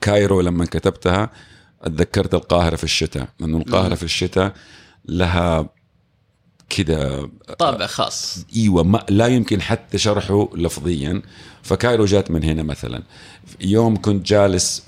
[0.00, 1.30] Cairo لما كتبتها
[1.82, 4.52] اتذكرت القاهرة في الشتاء لأنه القاهرة في الشتاء
[5.04, 5.68] لها
[6.68, 8.46] كده طابع خاص.
[8.56, 11.22] إيوه ما لا يمكن حتى شرحه لفظيا.
[11.62, 13.02] ف Cairo جات من هنا مثلا.
[13.60, 14.82] يوم كنت جالس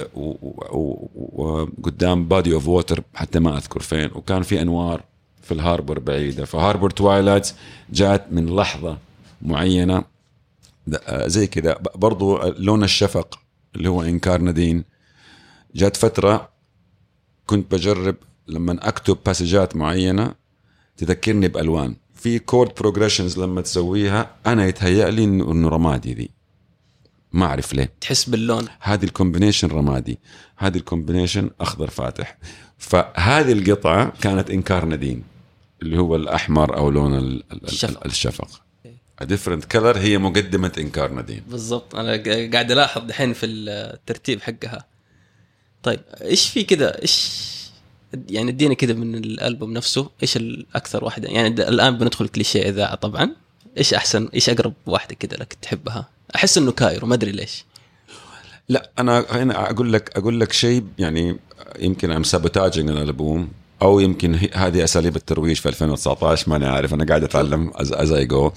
[1.33, 5.05] وقدام body of water حتى ما أذكر فين وكان في أنوار
[5.43, 6.45] في ال harbor بعيدة.
[6.45, 7.53] ف harbor twilight
[7.93, 8.99] جات من لحظة
[9.43, 10.05] معينة
[11.27, 11.79] زي كذا.
[11.95, 13.39] برضو لون الشفق
[13.77, 14.85] اللي هو incarnadine
[15.75, 16.51] جات فترة
[17.47, 18.17] كنت بجرب
[18.49, 20.35] لما أكتب باسجات معينة
[20.97, 21.97] تذكرني بألوان.
[22.15, 26.31] في chord progressions لما تسويها أنا يتهيأ لي انه رمادي ذي.
[27.33, 27.93] ما أعرف ليه.
[28.01, 28.65] تحس باللون.
[28.81, 30.19] هذه ال combination رمادي.
[30.57, 32.39] هذه ال combination أخضر فاتح.
[32.79, 35.25] فهذه القطعة كانت incarnadine
[35.83, 38.07] اللي هو الأحمر أو لون ال- ال- الشفق.
[38.07, 38.49] الشفق.
[39.23, 41.95] different color هي مقدمة incarnadine بالضبط.
[41.97, 44.85] أنا قا- قاعد ألاحظ دحين في الترتيب حقها.
[45.83, 47.31] طيب إيش في كذا إيش
[48.29, 50.11] يعني ادينا كذا من الألبوم نفسه.
[50.23, 53.31] إيش الأكثر واحدة؟ يعني الآن بندخل كليشيه إذاعة طبعا.
[53.79, 57.65] إيش أحسن؟ إيش أقرب واحدة كذا لك تحبها؟ أحس إنه Cairo ما أدري ليش.
[58.69, 61.37] لا أنا هنا أقول لك أقول لك شيء يعني
[61.79, 63.49] يمكن I'm sabotaging الالبوم
[63.83, 68.53] أو يمكن هذه أساليب الترويج في 2019 ماني عارف أنا قاعد أتعلم as I go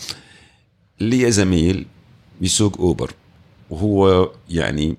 [1.00, 1.86] لي زميل
[2.42, 3.14] يسوق أوبر
[3.70, 4.98] وهو يعني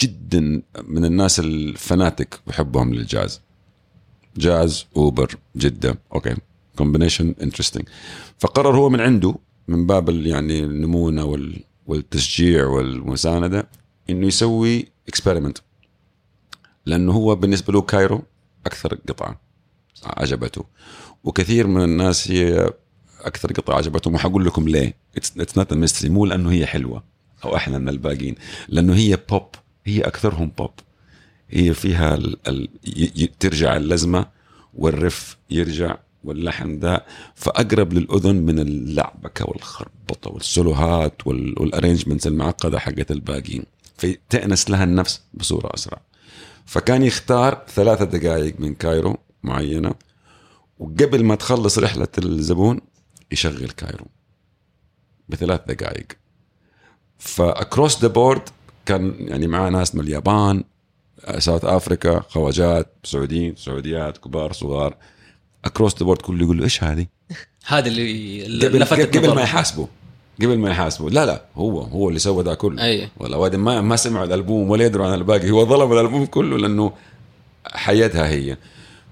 [0.00, 3.40] جدا من الناس ال fanatic بحبهم للجاز.
[4.36, 6.34] جاز أوبر جده okay.
[6.76, 7.88] combination interesting
[8.38, 9.34] فقرر هو من عنده
[9.68, 13.68] من باب يعني النمونة وال والتشجيع والمساندة
[14.10, 15.58] إنه يسوي experiment
[16.86, 18.22] لأنه هو بالنسبة له Cairo
[18.66, 19.40] أكثر قطعة
[20.04, 20.64] عجبته.
[21.24, 22.70] وكثير من الناس هي
[23.26, 24.94] أكثر قطعه عجبتهم وحقول لكم ليه.
[25.16, 27.02] it's not mystery مو لأنه هي حلوة
[27.44, 28.34] أو أحلى من الباقيين
[28.68, 29.46] لأنه هي بوب
[29.84, 30.70] هي أكثرهم بوب
[31.50, 34.26] هي فيها ال ال ي- ترجع اللزمة
[34.74, 37.04] وال riff يرجع واللحن ده
[37.34, 43.64] فأقرب للأذن من اللعبكة والخربطة والسولوهات وال- وال arrangements المعقدة حقت الباقيين.
[43.96, 46.00] فتأنس لها النفس بصورة أسرع.
[46.66, 49.94] فكان يختار ثلاثة دقائق من Cairo معينة
[50.78, 52.80] وقبل ما تخلص رحلة الزبون
[53.34, 54.06] يشغل كايرو
[55.28, 56.06] بثلاث دقائق
[57.18, 58.42] ف across the board
[58.86, 60.64] كان يعني معاه ناس من اليابان
[61.38, 64.96] ساوث أفريكا خواجات سعوديين سعوديات كبار صغار.
[65.64, 67.06] across the board كله يقول له إيش هذه؟
[67.66, 69.42] هذا اللي اللي قبل قبل ما.
[69.42, 69.88] يحاسبه
[70.40, 72.84] قبل ما يحاسبه لا لا هو هو اللي سوى ده كله.
[72.84, 73.08] أي.
[73.16, 75.50] ولا وادي ما ما سمعوا الألبوم ولا يدروا عن الباقي.
[75.50, 76.92] هو ظلم الألبوم كله لأنه
[77.66, 78.56] حيتها هي.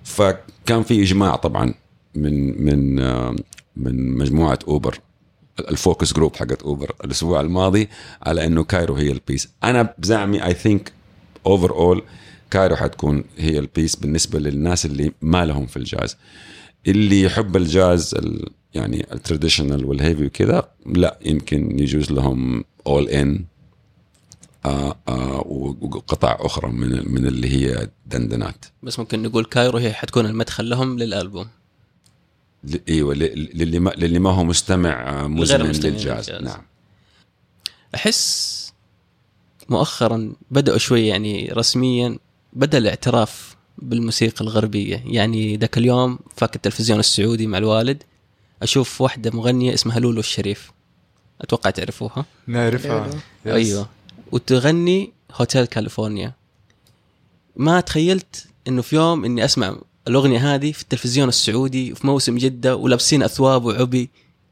[0.05, 1.75] فكان في إجماع طبعا
[2.15, 3.01] من من
[3.77, 4.99] من مجموعة اوبر
[5.61, 7.89] ال focus group حقت اوبر الأسبوع الماضي
[8.23, 10.93] على إنه كايرو هي ال base أنا بزعمي I think
[11.47, 12.03] overall
[12.51, 16.17] كايرو حتكون هي ال base بالنسبة للناس اللي ما لهم في الجاز.
[16.87, 23.09] اللي يحب الجاز ال يعني ال traditional وال heavy وكذا لا يمكن يجوز لهم all
[23.09, 23.45] in
[24.65, 25.47] آه آه
[25.81, 28.65] وقطع أخرى من من اللي هي دندنات.
[28.83, 31.47] بس ممكن نقول كايرو هي حتكون المدخل لهم للألبوم.
[32.89, 35.87] إيوه ل- للي ما للي ما هو مستمع آه، مزمن للجاز.
[35.87, 36.31] للجاز.
[36.31, 36.63] نعم.
[37.95, 38.73] أحس
[39.69, 42.19] مؤخرا بدأوا شوي يعني رسميا
[42.53, 45.03] بدأ الاعتراف بالموسيقى الغربية.
[45.07, 48.03] يعني ذاك اليوم فاك التلفزيون السعودي مع الوالد
[48.63, 50.71] أشوف واحدة مغنية اسمها لولو الشريف.
[51.41, 53.11] أتوقع تعرفوها؟ نعرفها.
[53.47, 53.89] أيوة.
[54.33, 56.33] وتغني هوتيل كاليفورنيا.
[57.57, 59.77] ما تخيلت إنه في يوم إني أسمع
[60.09, 64.11] الأغنية هذه في التلفزيون السعودي في موسم جدة ولابسين أثواب وعبي.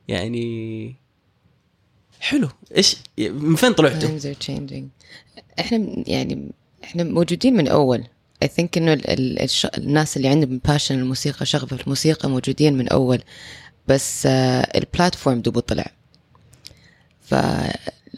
[0.09, 0.94] يعني
[2.20, 2.48] حلو.
[2.76, 4.09] إيش من فين طلعتوا؟
[5.61, 6.51] إحنا يعني
[6.84, 8.05] إحنا موجودين من أول.
[8.44, 9.66] I think إنه ال ال الش...
[9.66, 13.22] الناس اللي عندهم passion الموسيقى شغف الموسيقى موجودين من أول.
[13.88, 15.92] بس آه ال platform دوبه طلع.
[17.22, 17.34] ف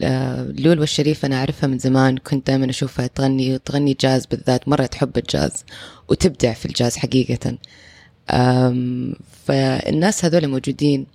[0.01, 4.85] آه، لولو الشريف أنا أعرفها من زمان كنت دائما أشوفها تغني تغني جاز بالذات مرة
[4.85, 5.65] تحب الجاز
[6.09, 7.57] وتبدع في الجاز حقيقة.
[8.31, 9.15] أم،
[9.45, 11.05] فالناس هذول موجودين.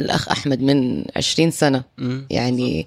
[0.00, 1.84] الأخ أحمد من 20 سنة.
[1.98, 2.26] مم.
[2.30, 2.86] يعني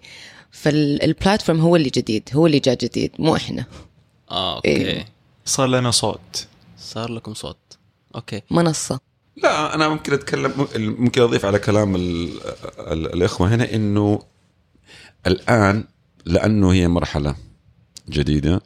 [0.51, 3.65] فال platform هو اللي جديد هو اللي جاء جديد مو إحنا.
[4.31, 4.69] آه okay.
[4.69, 5.05] إيه.
[5.45, 6.47] صار لنا صوت.
[6.77, 7.57] صار لكم صوت.
[8.15, 8.41] okay.
[8.51, 8.99] منصة.
[9.37, 12.29] لا أنا ممكن أتكلم ممكن أضيف على كلام ال
[12.79, 14.19] ال الإخوة هنا إنه
[15.27, 15.83] الآن
[16.25, 17.35] لأنه هي مرحلة
[18.09, 18.61] جديدة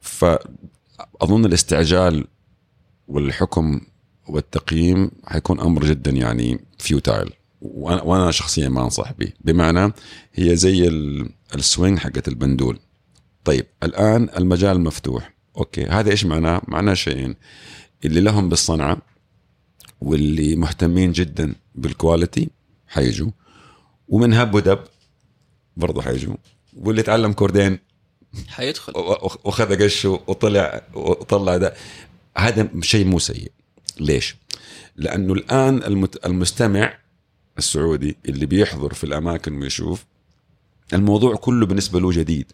[0.00, 2.26] فأظن الاستعجال
[3.08, 3.80] والحكم
[4.28, 7.30] والتقييم حيكون أمر جدا يعني futile
[7.62, 9.32] وأنا شخصيا ما أنصح به.
[9.40, 9.92] بمعنى
[10.34, 12.78] هي زي ال- ال swing حقت البندول.
[13.44, 15.34] طيب الآن المجال مفتوح.
[15.56, 17.34] okay هذا إيش معناه؟ معناه شيئين.
[18.04, 18.96] اللي لهم بالصنعة
[20.00, 22.50] واللي مهتمين جدا بال quality
[22.88, 23.30] حيجوا
[24.08, 24.78] ومن هب ودب
[25.76, 26.34] برضه حيجوا
[26.76, 27.78] واللي تعلم chord ين.
[28.48, 28.92] حيدخل.
[29.44, 31.74] وخذ قشه وطلع وطلع ده.
[32.38, 33.52] هذا شيء مو سيء.
[34.00, 34.36] ليش؟
[34.96, 36.94] لأنه الآن المت- المستمع
[37.58, 40.04] السعودي اللي بيحضر في الأماكن ويشوف
[40.92, 42.52] الموضوع كله بالنسبة له جديد.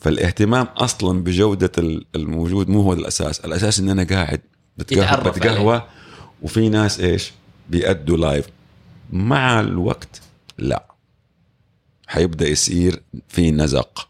[0.00, 4.40] فالاهتمام أصلا بجودة ال- الموجود مو هو الأساس، الأساس إن أنا قاعد
[4.76, 5.82] بتقهوى, بتقهوى
[6.42, 7.32] وفي ناس إيش؟
[7.70, 8.46] بيأدوا live
[9.12, 10.20] مع الوقت
[10.58, 10.87] لا.
[12.08, 14.08] حيبدأ يصير في نزق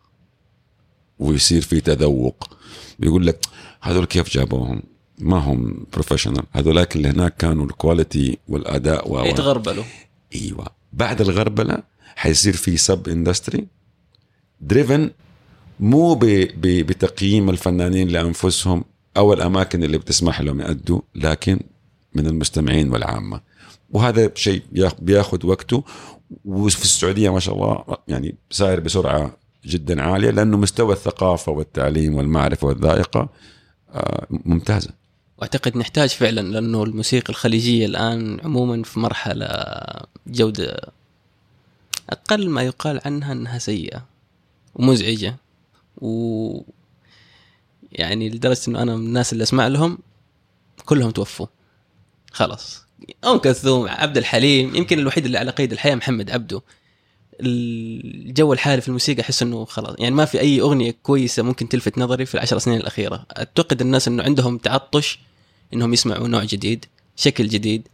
[1.19, 2.57] ويصير في تذوق.
[2.99, 3.47] بيقول لك
[3.81, 4.83] هذول كيف جابوهم؟
[5.19, 9.85] ما هم professional هذولاك اللي هناك كانوا ال quality والأداء و يتغربلوا
[10.35, 10.67] إيوه.
[10.93, 11.83] بعد الغربلة
[12.17, 13.67] حيصير في sub industry
[14.61, 15.11] driven
[15.81, 16.25] مو ب...
[16.25, 16.87] ب...
[16.87, 18.85] بتقييم الفنانين لأنفسهم
[19.17, 21.61] أو الأماكن اللي بتسمح لهم يأدوا لكن
[22.15, 23.41] من المستمعين والعامة.
[23.91, 25.85] وهذا شيء بياخ- بياخذ وقته.
[26.45, 29.37] وفي السعودية ما شاء الله يعني ساير بسرعة
[29.67, 33.29] جدا عالية لأنه مستوى الثقافة والتعليم والمعرفة والذائقة
[33.93, 34.91] آه، ممتازة.
[35.39, 39.49] وأعتقد نحتاج فعلا لأنه الموسيقى الخليجية الآن عموما في مرحلة
[40.27, 40.81] جودة
[42.11, 44.05] أقل ما يقال عنها إنها سيئة
[44.75, 45.37] ومزعجة.
[45.97, 46.61] و
[47.93, 49.99] يعني لدرجة إنه أنا من الناس اللي أسمع لهم
[50.85, 51.47] كلهم توفوا.
[52.33, 52.88] خلاص.
[53.25, 56.63] ام كلثوم عبد الحليم يمكن الوحيد اللي على قيد الحياة محمد عبده.
[57.41, 61.99] الجو الحالي في الموسيقى أحس إنه خلاص يعني ما في أي أغنية كويسة ممكن تلفت
[61.99, 63.27] نظري في العشر سنين الأخيرة.
[63.39, 65.19] أعتقد الناس إنه عندهم تعطش
[65.75, 66.85] إنهم يسمعوا نوع جديد
[67.17, 67.89] شكل جديد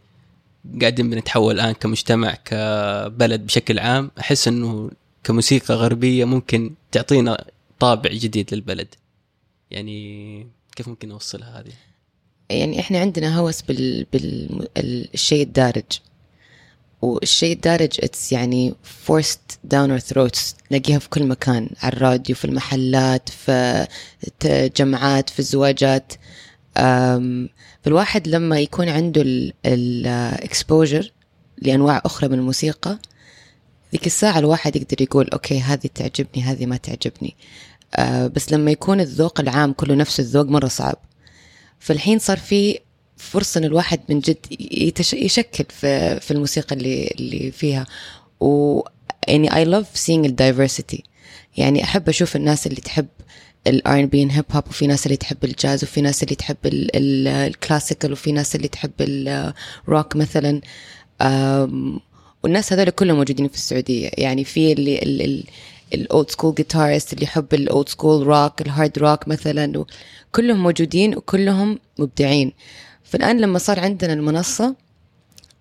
[0.81, 4.11] قاعدين بنتحول الآن كمجتمع كبلد بشكل عام.
[4.19, 4.91] أحس إنه
[5.23, 7.45] كموسيقى غربية ممكن تعطينا
[7.79, 8.95] طابع جديد للبلد.
[9.71, 11.71] يعني كيف ممكن أوصلها هذه؟
[12.49, 15.83] يعني إحنا عندنا هوس بال بالشيء الدارج.
[17.01, 18.73] والشيء الدارج اتس يعني
[19.07, 20.39] forced down our throats.
[20.71, 23.87] نلاقيها في كل مكان على الراديو في المحلات في
[24.45, 26.13] الجامعات في الزواجات.
[27.83, 31.11] فالواحد لما يكون عنده ال exposure
[31.61, 32.99] لأنواع أخرى من الموسيقى
[33.91, 37.35] ذيك الساعة الواحد يقدر يقول okay هذه تعجبني هذه ما تعجبني.
[37.95, 40.97] أه بس لما يكون الذوق العام كله نفس الذوق مرة صعب.
[41.79, 42.79] فالحين صار في
[43.17, 44.37] فرصة إن الواحد من جد.
[45.13, 47.85] يشكل في في الموسيقى اللي اللي فيها.
[48.39, 48.81] و
[49.27, 50.99] يعني love seeing the diversity.
[51.57, 53.07] يعني أحب أشوف الناس اللي تحب
[53.67, 57.27] ال R&B hip hop وفي ناس اللي تحب الجاز وفي ناس اللي تحب ال- ال-
[57.27, 60.61] ال classical وفي ناس اللي تحب الروك مثلا.
[62.43, 64.09] والناس هذول كلهم موجودين في السعودية.
[64.17, 65.43] يعني في اللي ال- ال-
[65.93, 69.85] ال old school guitarist اللي يحب ال old school rock ال hard rock مثلا
[70.31, 72.51] كلهم موجودين وكلهم مبدعين.
[73.03, 74.75] فالآن لما صار عندنا المنصة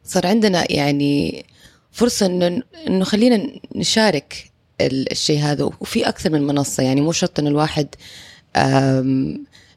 [0.05, 1.45] صار عندنا يعني
[1.93, 4.51] فرصة إنه إنه خلينا نشارك
[4.81, 5.65] ال- الشيء هذا.
[5.65, 7.89] وفي أكثر من منصة يعني مو شرط إنه الواحد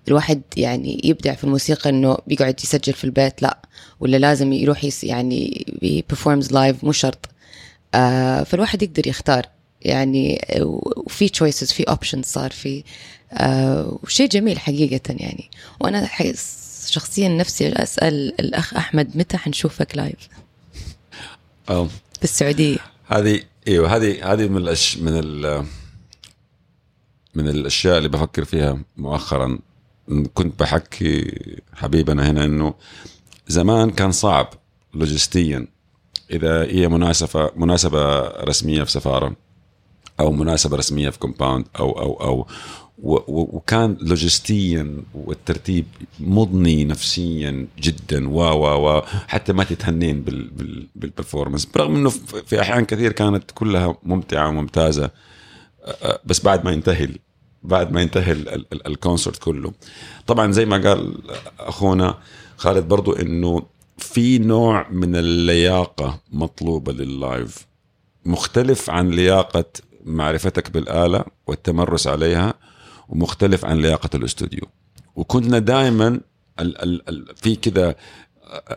[0.08, 3.58] الواحد يعني يبدع في الموسيقى إنه بيقعد يسجل في البيت لا.
[4.00, 7.30] ولا لازم يروح يعني performs live مو شرط.
[7.95, 9.45] آه، فالواحد يقدر يختار.
[9.88, 12.83] يعني وفي choices في options صار في
[13.33, 15.49] آه، وشيء جميل حقيقة يعني.
[15.79, 20.28] وأنا حس- شخصيا نفسي أسأل الأخ أحمد متى حنشوفك live
[22.17, 22.77] في السعودية.
[23.05, 24.97] هذه إيوه هذه هذه من الأش...
[24.97, 25.65] من ال...
[27.35, 29.59] من الأشياء اللي بفكر فيها مؤخرا.
[30.33, 31.39] كنت بحكي
[31.73, 32.73] حبيبنا هنا إنه
[33.47, 34.49] زمان كان صعب
[34.93, 35.67] لوجستيا
[36.31, 39.35] إذا هي مناسبه مناسبة رسمية في سفارة.
[40.20, 42.47] أو مناسبة رسمية في compound أو أو أو
[43.28, 45.86] وكان لوجستيا والترتيب
[46.20, 48.30] مضني نفسيا جدا.
[48.30, 52.09] و و و حتى ما تتهنين بال بال بال performance برغم إنه
[52.45, 55.11] في أحيان كثير كانت كلها ممتعة وممتازة
[56.26, 57.09] بس بعد ما ينتهي
[57.63, 59.74] بعد ما ينتهي ال- ال- ال- ال concert كله.
[60.28, 61.18] طبعا زي ما قال
[61.59, 62.18] أخونا
[62.57, 63.63] خالد برضو إنه
[63.97, 67.68] في نوع من اللياقة مطلوبة لل live
[68.26, 69.65] مختلف عن لياقة
[70.06, 72.54] معرفتك بالآلة والتمرس عليها
[73.10, 74.62] ومختلف عن لياقة الاستوديو.
[75.16, 76.20] وكنا دائما
[77.36, 77.95] في كذا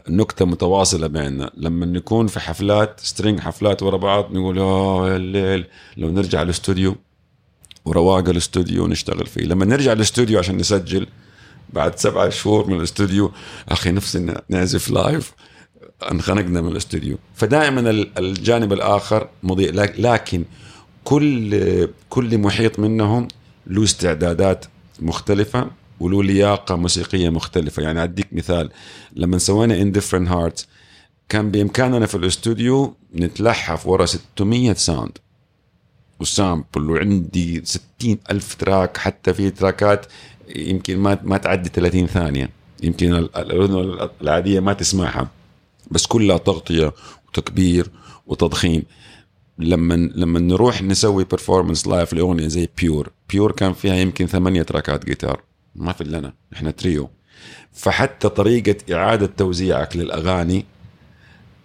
[0.09, 1.51] نكتة متواصلة بيننا.
[1.57, 5.67] لما نكون في حفلات string حفلات ورا بعض نقول يا الليل
[5.97, 6.97] لو نرجع الاستوديو
[7.85, 9.41] ورواق الاستوديو نشتغل فيه.
[9.43, 11.07] لما نرجع الاستوديو عشان نسجل
[11.73, 13.33] بعد سبعة شهور من الاستوديو
[13.69, 15.33] أخي نفسي نعزف live
[16.11, 17.19] انخنقنا من الاستوديو.
[17.35, 19.73] فدائما ال- الجانب الآخر مضيء.
[19.73, 20.45] لك- لكن
[21.05, 23.29] كل كل محيط منهم
[23.67, 24.65] له استعدادات
[25.01, 25.71] مختلفة
[26.01, 27.83] وله لياقة موسيقية مختلفة.
[27.83, 28.71] يعني أديك مثال
[29.17, 30.67] لما سوينا Indifferent Heart
[31.29, 35.19] كان بإمكاننا في الاستوديو نتلحف ورا 600 sound
[36.21, 40.07] و sample وعندي 60 ألف track حتى في تراكات
[40.57, 42.49] يمكن ما ما تعدي 30 ثانية.
[42.83, 45.29] يمكن ال- الأذن العادية ما تسمعها.
[45.91, 46.93] بس كلها تغطية
[47.29, 47.87] وتكبير
[48.27, 48.83] وتضخيم.
[49.61, 55.05] لما لما نروح نسوي performance live لأغنية زي pure pure كان فيها يمكن ثمانية تراكات
[55.05, 55.43] جيتار
[55.75, 57.11] ما في لنا إحنا تريو
[57.73, 60.65] فحتى طريقة إعادة توزيعك للأغاني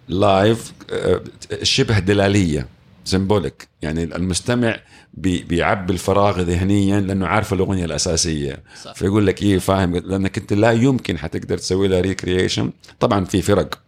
[0.08, 1.20] live آه،
[1.62, 2.68] شبه دلالية.
[3.04, 4.80] symbolic يعني المستمع
[5.14, 8.62] بي بيعبي الفراغ ذهنيا لأنه عارف الأغنية الأساسية.
[8.82, 8.94] صح.
[8.94, 12.70] فيقول لك إيه فاهم؟ لأنك أنت لا يمكن حتقدر تسوي لها recreation
[13.00, 13.78] طبعا في فرق.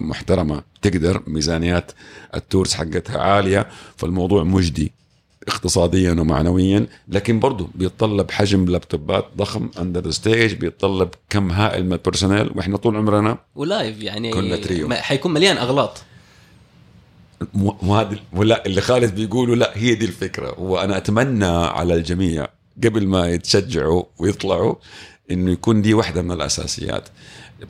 [0.00, 1.92] محترمة تقدر ميزانيات
[2.34, 4.92] ال tours حقتها عالية فالموضوع مجدي
[5.48, 11.98] اقتصاديا ومعنويا لكن برضه بيتطلب حجم لابتوبات ضخم under stage بيتطلب كم هائل من ال
[11.98, 14.88] personnel وإحنا طول عمرنا و live يعني كنا تريو.
[14.88, 16.02] ما- حيكون مليان أغلاط.
[17.54, 20.60] مو هذا ولا اللي خالد بيقولوا لا هي دي الفكرة.
[20.60, 22.48] وأنا أتمنى على الجميع
[22.84, 24.74] قبل ما يتشجعوا ويطلعوا
[25.30, 27.08] إنه يكون دي واحدة من الأساسيات.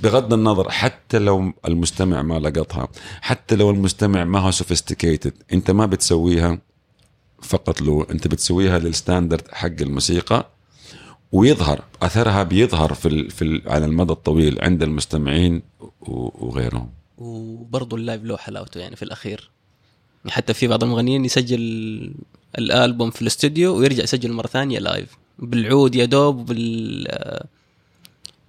[0.02, 2.88] بغض النظر حتى لو المستمع ما لقطها
[3.20, 6.58] حتى لو المستمع ما هو sophisticated انت ما بتسويها
[7.42, 10.46] فقط لو انت بتسويها لل standard حق الموسيقى
[11.32, 15.62] ويظهر أثرها بيظهر في ال في ال على المدى الطويل عند المستمعين
[16.00, 16.90] وغيرهم.
[17.18, 19.50] وبرضه ال live له حلاوته يعني في الأخير.
[20.24, 21.60] يعني حتى في بعض المغنيين يسجل
[22.58, 27.06] الألبوم في الاستوديو ويرجع يسجل مرة ثانية live بالعود يا دوب بال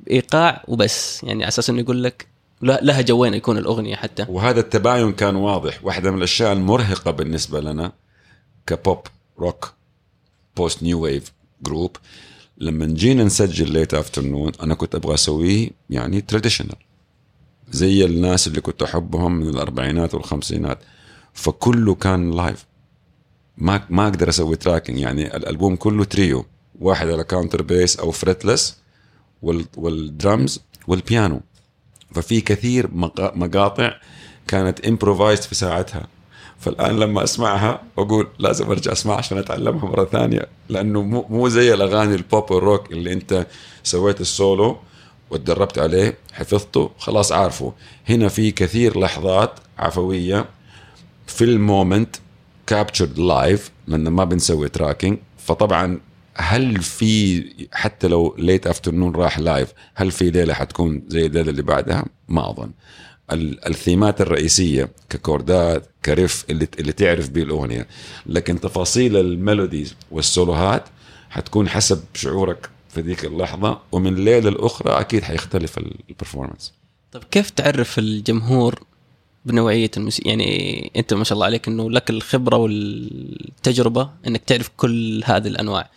[0.05, 1.23] بايقاع وبس.
[1.23, 2.27] يعني على أساس إنه يقول لك
[2.61, 4.25] له- لها جوين يكون الأغنية حتى.
[4.29, 5.79] وهذا التباين كان واضح.
[5.85, 7.91] واحدة من الأشياء المرهقة بالنسبة لنا
[8.67, 8.99] ك pop
[9.39, 9.73] rock
[10.57, 11.31] post new wave
[11.63, 11.97] group
[12.57, 16.75] لما جينا نسجل Late Afternoon أنا كنت أبغى أسويه يعني traditional
[17.71, 20.79] زي الناس اللي كنت أحبهم من الأربعينات والخمسينات.
[21.33, 22.65] فكله كان live
[23.57, 26.45] ما ما أقدر أسوي tracking يعني الألبوم كله تريو
[26.79, 28.77] واحد على contrabass أو fretless
[29.77, 31.41] والدرمز والبيانو
[32.13, 33.93] ففي كثير مقا- مقاطع
[34.47, 36.07] كانت improvised في ساعتها.
[36.59, 41.73] فالآن لما أسمعها أقول لازم أرجع أسمعها عشان أتعلمها مرة ثانية لأنه مو مو زي
[41.73, 43.47] الأغاني ال pop وال rock اللي أنت
[43.83, 44.77] سويت السولو
[45.29, 47.73] وتدربت عليه حفظته خلاص عارفه.
[48.09, 50.45] هنا في كثير لحظات عفوية.
[51.27, 52.15] في ال moment
[52.67, 55.99] captured live لأن ما بنسوي tracking فطبعا
[56.41, 61.61] هل في حتى لو Late Afternoon راح live هل في ليلة حتكون زي الليلة اللي
[61.61, 62.71] بعدها؟ ما أظن.
[63.31, 67.87] ال- الثيمات الرئيسية ككوردات ك riff اللي اللي تعرف به الأغنية
[68.25, 70.83] لكن تفاصيل ال melodies والسولوهات
[71.29, 75.77] حتكون حسب شعورك في ذيك اللحظة ومن ليلة لأخرى أكيد حيختلف
[76.09, 76.73] ال performance.
[77.11, 78.83] طيب كيف تعرف الجمهور
[79.45, 85.21] بنوعية الموسيقى يعني أنت ما شاء الله عليك إنه لك الخبرة والتجربة إنك تعرف كل
[85.25, 85.89] هذه الأنواع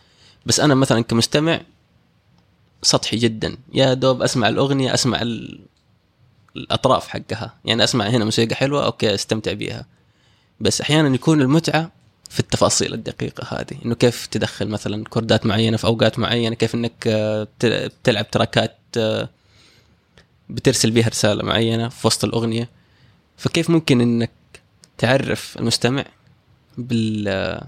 [0.46, 1.60] بس أنا مثلا كمستمع
[2.82, 3.56] سطحي جدا.
[3.74, 5.60] يا دوب أسمع الأغنية أسمع ال...
[6.56, 7.54] الأطراف حقها.
[7.64, 9.86] يعني أسمع هنا موسيقى حلوة okay أستمتع بيها.
[10.60, 11.90] بس أحيانا يكون المتعة
[12.30, 13.84] في التفاصيل الدقيقة هذه.
[13.84, 17.48] إنه كيف تدخل مثلا كوردات معينة في أوقات معينة كيف إنك آه،
[18.04, 19.28] تلعب تراكات آه،
[20.50, 22.68] بترسل بيها رسالة معينة في وسط الأغنية.
[23.36, 24.30] فكيف ممكن إنك
[24.98, 26.04] تعرف المستمع
[26.78, 27.60] بال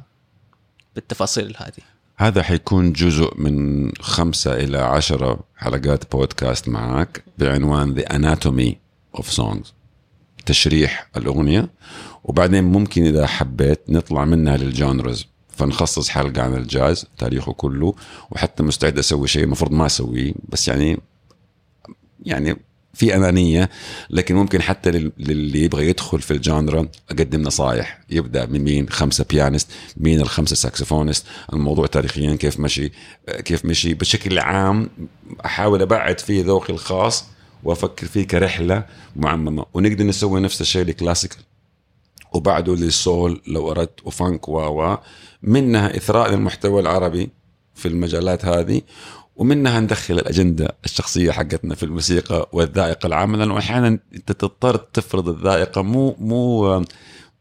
[0.95, 8.75] بالتفاصيل هذه؟ هذا حيكون جزء من خمسة إلى عشرة حلقات بودكاست معك بعنوان The Anatomy
[9.21, 9.73] of Songs
[10.47, 11.71] تشريح الأغنية.
[12.25, 17.95] وبعدين ممكن إذا حبيت نطلع منها للجانرز فنخصص حلقة عن الجاز تاريخه كله
[18.31, 21.01] وحتى مستعد أسوي شيء المفروض ما أسويه بس يعني
[22.25, 22.57] يعني
[22.97, 23.71] في أنانية
[24.11, 28.01] لكن ممكن حتى لل- للي يبغى يدخل في ال genre أقدم نصايح.
[28.11, 32.93] يبدأ من مين؟ خمسة pianist مين الخمسة saxophonist الموضوع تاريخيا كيف مشي؟
[33.45, 34.89] كيف مشي؟ بشكل عام
[35.45, 37.25] أحاول أبعد فيه ذوقي الخاص
[37.65, 38.85] وأفكر فيه كرحلة
[39.17, 39.65] معممة.
[39.75, 41.39] ونقدر نسوي نفس الشيء ل classical
[42.33, 44.97] وبعده لل soul لو أردت و funk و
[45.43, 47.31] منها إثراء للمحتوى العربي
[47.75, 48.83] في المجالات هذه.
[49.37, 55.83] ومنها ندخل الأجندة الشخصية حقتنا في الموسيقى والذائقة العامة لأنه أحيانا أنت تضطر تفرض الذائقة
[55.83, 56.85] مو مو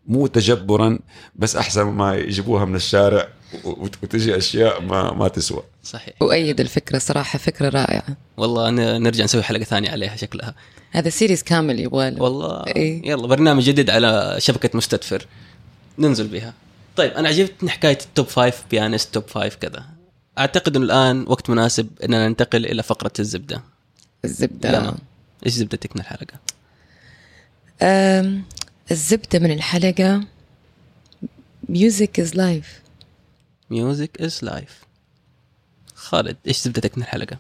[0.07, 0.99] مو تجبرا
[1.35, 3.27] بس أحسن ما يجيبوها من الشارع
[3.63, 5.63] وت- وتجي أشياء ما ما تسوى.
[5.83, 6.13] صحيح.
[6.21, 8.05] أؤيد الفكرة صراحة فكرة رائعة.
[8.37, 10.55] والله نرجع نسوي حلقة ثانية عليها شكلها.
[10.91, 12.21] هذا سيريز كامل يبغى له.
[12.23, 13.09] والله إيه.
[13.09, 15.25] يلا برنامج جديد على شبكة مستدفر.
[15.99, 16.53] ننزل بها.
[16.95, 19.85] طيب أنا عجبتني حكاية ال top five pianist top five كذا.
[20.37, 23.63] أعتقد إنه الآن وقت مناسب إننا ننتقل إلى فقرة الزبدة.
[24.25, 24.79] الزبدة.
[24.79, 24.97] لما
[25.45, 26.39] إيش زبدتك من الحلقة؟
[27.81, 28.43] أم،
[28.91, 30.23] الزبدة من الحلقة
[31.69, 32.79] music is life
[33.69, 34.81] music is life
[35.95, 37.37] خالد إيش زبدتك من الحلقة؟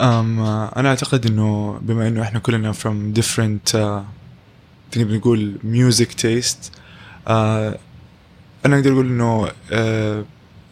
[0.00, 4.02] أم أنا أعتقد إنه بما إنه إحنا كلنا from different uh,
[4.90, 6.64] تقدر نقول music taste
[7.26, 7.30] uh,
[8.66, 10.24] أنا أقدر أقول إنه uh,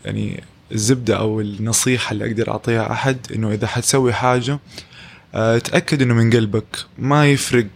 [0.04, 4.58] يعني الزبدة أو النصيحة اللي أقدر أعطيها أحد إنه إذا حتسوي حاجة
[5.34, 6.76] آه، تأكد إنه من قلبك.
[6.98, 7.66] ما يفرق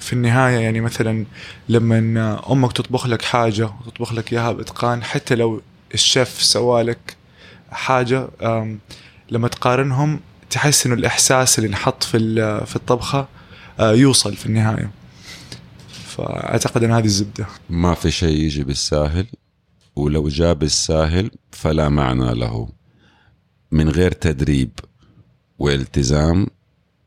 [0.00, 1.24] في النهاية يعني مثلا
[1.68, 5.62] لما أمك تطبخ لك حاجة وتطبخ لك إياها بإتقان حتى لو
[5.94, 7.16] الشيف سوالك
[7.70, 8.78] حاجة آم،
[9.30, 12.18] لما تقارنهم تحس إنه الإحساس اللي انحط في
[12.66, 13.28] في الطبخة
[13.80, 14.90] آه، يوصل في النهاية.
[16.16, 17.46] فأعتقد إن هذه الزبدة.
[17.70, 19.26] ما في شيء يجي بالساهل.
[19.98, 22.68] ولو جاء بالساهل فلا معنى له.
[23.70, 24.70] من غير تدريب
[25.58, 26.46] والتزام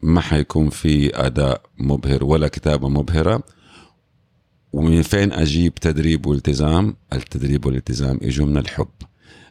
[0.01, 3.43] ما حيكون في أداء مبهر ولا كتابة مبهرة.
[4.73, 8.87] ومن فين أجيب تدريب والتزام؟ التدريب والالتزام يجوا من الحب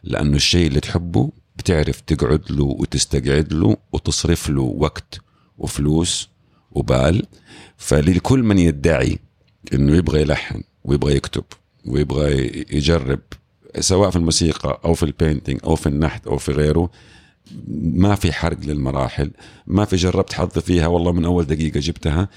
[0.03, 5.19] لأنه الشيء اللي تحبه بتعرف تقعد له وتستقعد له وتصرف له وقت
[5.57, 6.29] وفلوس
[6.71, 7.25] وبال.
[7.77, 9.19] فلكل من يدعي
[9.73, 11.43] إنه يبغى يلحن ويبغى يكتب.
[11.85, 13.19] ويبغى يجرب
[13.79, 16.89] سواء في الموسيقى أو في البينتينج أو في النحت أو في غيره
[17.81, 19.31] ما في حرق للمراحل
[19.67, 22.29] ما في جربت حظ فيها والله من أول دقيقة جبتها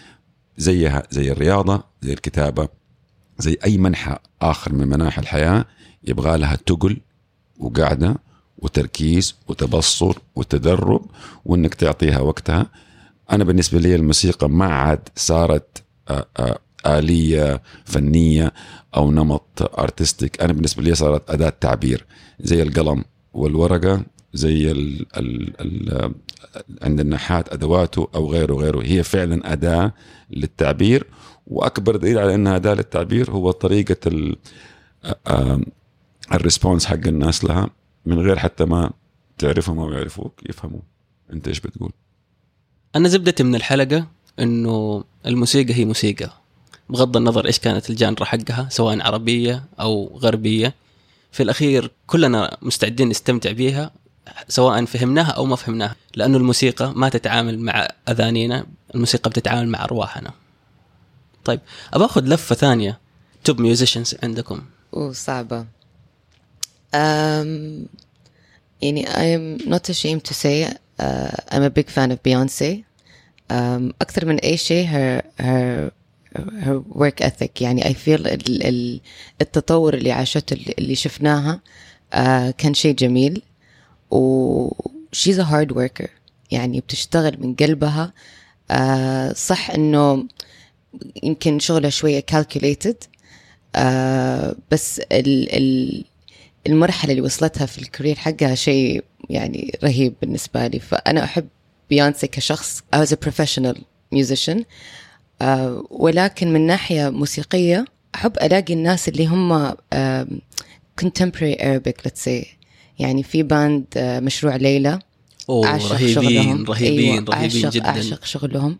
[0.59, 2.69] زيها زي الرياضة زي الكتابة
[3.39, 5.65] زي أي منحى آخر من مناحي الحياة
[6.05, 7.01] يبغى لها تقل
[7.59, 8.17] وقعده
[8.59, 11.07] وتركيز وتبصر وتدرب
[11.45, 12.71] وإنك تعطيها وقتها.
[13.33, 18.53] أنا بالنسبة لي الموسيقى ما عاد صارت آه، آه، آلية فنية
[18.97, 22.07] أو نمط أرتستيك أنا بالنسبة لي صارت أداة تعبير
[22.41, 23.05] زي القلم
[23.35, 24.03] والورقة
[24.35, 26.15] زي ال ال ال
[26.83, 29.93] عند النحات أدواته أو غيره غيره هي فعلا أداة
[30.31, 31.07] للتعبير
[31.47, 34.37] وأكبر دليل على أنها أداة للتعبير هو طريقة ال
[36.33, 37.71] الريسبونس حق الناس لها
[38.07, 38.91] من غير حتى ما
[39.39, 40.81] تعرفهم أو يعرفوك يفهموا.
[41.33, 41.93] أنت إيش بتقول؟
[42.97, 44.07] أنا زبدتي من الحلقة
[44.39, 46.31] إنه الموسيقى هي موسيقى.
[46.89, 50.75] بغض النظر إيش كانت الجانرا حقها سواء عربية أو غربية.
[51.33, 53.91] في الأخير كلنا مستعدين نستمتع بيها
[54.49, 60.33] سواء فهمناها أو ما فهمناها لأنه الموسيقى ما تتعامل مع أذانينا الموسيقى بتتعامل مع أرواحنا.
[61.45, 61.61] طيب
[61.93, 62.99] ابى أخذ لفة ثانية.
[63.45, 64.63] توب ميوزيشنز عندكم.
[64.93, 65.67] وصعبة um,
[68.83, 70.65] يعني I'm not ashamed to say
[70.99, 72.85] uh, I'm a big fan of Beyonce
[73.51, 75.91] um, أكثر من أي شيء her, her
[76.39, 79.01] her work ethic يعني I feel ال, ال,
[79.41, 81.61] التطور اللي عاشته اللي- شفناها
[82.15, 82.17] uh,
[82.59, 83.43] كان شيء جميل.
[84.11, 84.69] و
[85.17, 86.09] she's a hard worker
[86.51, 88.13] يعني بتشتغل من قلبها.
[88.73, 90.25] uh, صح إنه
[91.23, 92.95] يمكن شغلها شوية calculated
[93.77, 96.05] آه بس ال ال
[96.67, 100.79] المرحلة اللي وصلتها في الكارير حقها شيء يعني رهيب بالنسبة لي.
[100.79, 101.49] فأنا أحب
[101.91, 103.77] بيونسي كشخص as a professional
[104.15, 104.59] musician.
[104.59, 104.65] آه
[105.91, 107.85] ولكن من ناحية موسيقية
[108.15, 110.27] أحب ألاقي الناس اللي هم آه
[111.01, 112.47] contemporary Arabic let's say.
[112.99, 114.99] يعني في band آه مشروع ليلى.
[115.51, 116.65] أعشق رهيبين شغلهم.
[116.65, 117.89] رهيبين أيوة رهيبين أعشق جدا.
[117.89, 118.79] أعشق شغلهم.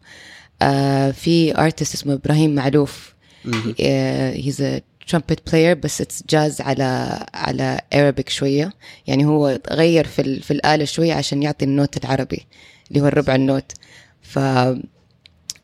[0.63, 3.15] آه في artist اسمه إبراهيم معلوف.
[3.79, 4.81] he's
[5.15, 8.73] trumpet player بس it's jazz على على Arabic شوية.
[9.07, 12.47] يعني هو غير في ال- في الآلة شوية عشان يعطي ال note العربي
[12.91, 13.73] اللي هو الربع ال note.
[14.23, 14.39] ف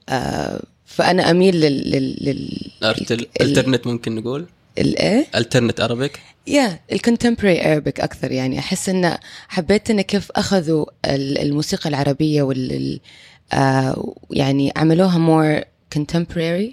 [0.08, 4.46] آه فأنا أميل لل لل لل alternative ممكن نقول؟
[4.78, 8.58] الايه alternative Arabic yeah ال contemporary Arabic أكثر يعني.
[8.58, 9.16] أحس إن
[9.48, 13.00] حبيت إن كيف أخذوا ال- الموسيقى العربية وال ال-
[13.52, 15.18] آه يعني عملوها
[15.62, 15.64] more
[15.98, 16.72] contemporary.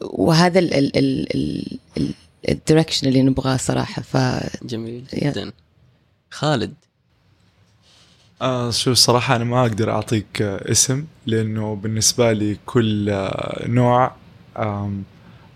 [0.00, 1.64] وهذا ال ال ال ال
[1.96, 2.08] ال
[2.48, 4.02] ال direction اللي نبغاه صراحة.
[4.02, 4.16] ف
[4.64, 5.24] جميل Yeah.
[5.24, 5.52] جدا.
[6.30, 6.74] خالد.
[8.42, 14.12] آه شوف صراحة أنا ما أقدر أعطيك آه اسم لأنه بالنسبة لي كل آه نوع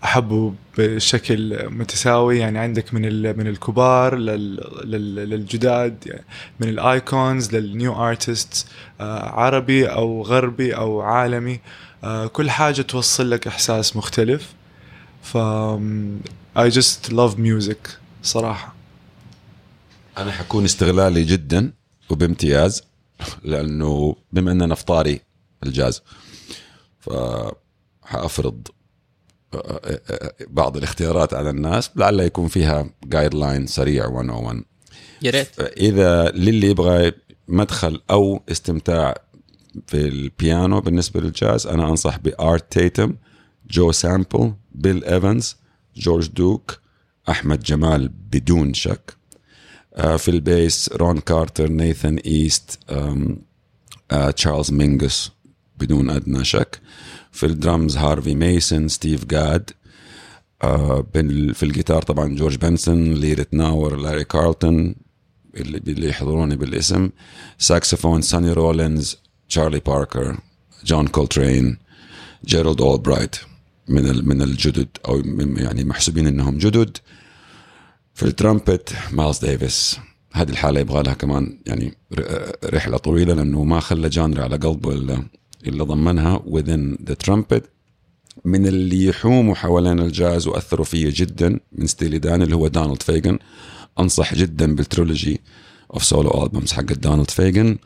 [0.03, 2.39] أحبه بشكل متساوي.
[2.39, 6.23] يعني عندك من من الكبار لل لل للجداد يعني
[6.59, 8.67] من الأيكونز للنيو ارتست
[8.99, 11.59] عربي أو غربي أو عالمي
[12.03, 14.53] آه كل حاجة توصل لك إحساس مختلف.
[15.23, 15.37] ف
[16.55, 17.89] I just love music
[18.23, 18.73] صراحة.
[20.17, 21.71] أنا حكون استغلالي جدا.
[22.13, 22.83] وبامتياز
[23.43, 25.21] لأنه بما إننا في طاري
[25.63, 26.01] الجاز
[26.99, 27.09] ف
[28.03, 28.67] حأفرض
[30.47, 34.63] بعض الاختيارات على الناس لعل يكون فيها guideline سريع 101
[35.21, 35.59] يا ريت.
[35.59, 37.11] إذا للي يبغى
[37.47, 39.15] مدخل أو استمتاع
[39.87, 43.15] في البيانو بالنسبة للجاز أنا أنصح بارت تيتم
[43.69, 45.57] جو سامبل بيل إيفنز
[45.95, 46.79] جورج دوك
[47.29, 49.17] أحمد جمال بدون شك.
[49.97, 52.79] في ال bass رون كارتر نيثان ايست
[54.35, 55.31] تشارلز مينجس
[55.77, 56.79] بدون أدنى شك.
[57.31, 59.69] في الدرامز هارفي ميسون ستيف جاد
[61.53, 64.95] في الجيتار طبعا جورج بنسون لي ريتناور لاري كارلتون
[65.55, 67.09] اللي اللي يحضروني بالاسم.
[67.57, 69.17] ساكسفون ساني رولينز
[69.49, 70.37] تشارلي باركر
[70.85, 71.77] جون كولترين
[72.45, 73.35] جيرالد اولبرايت
[73.87, 75.21] من من الجدد أو
[75.57, 76.97] يعني محسوبين إنهم جدد.
[78.13, 79.99] في الترامبت مايلز ديفيس.
[80.33, 81.97] هذه الحالة يبغى لها كمان يعني
[82.65, 85.23] رحلة طويلة لأنه ما خلى genre على قلبه إلا
[85.67, 87.61] إلا ضمنها within the trumpet.
[88.45, 93.39] من اللي يحوموا حوالين الجاز وأثروا فيه جدا من ستيلي دان اللي هو دونالد فيجن
[93.99, 95.41] أنصح جدا بال trilogy
[95.93, 97.77] of solo albums حق دونالد فيجن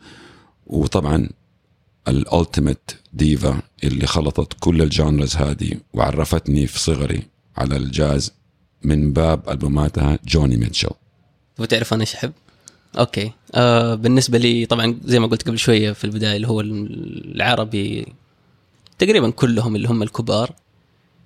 [0.66, 1.28] وطبعا
[2.08, 7.22] ال ultimate diva اللي خلطت كل ال genres هذه وعرفتني في صغري
[7.56, 8.32] على الجاز.
[8.82, 10.90] من باب ألبوماتها جوني ميتشل.
[11.58, 12.32] وتعرف أنا إيش أحب؟
[12.98, 13.32] okay.
[13.54, 18.06] آه بالنسبة لي طبعا زي ما قلت قبل شوية في البداية اللي هو العربي
[18.98, 20.54] تقريبا كلهم اللي هم الكبار.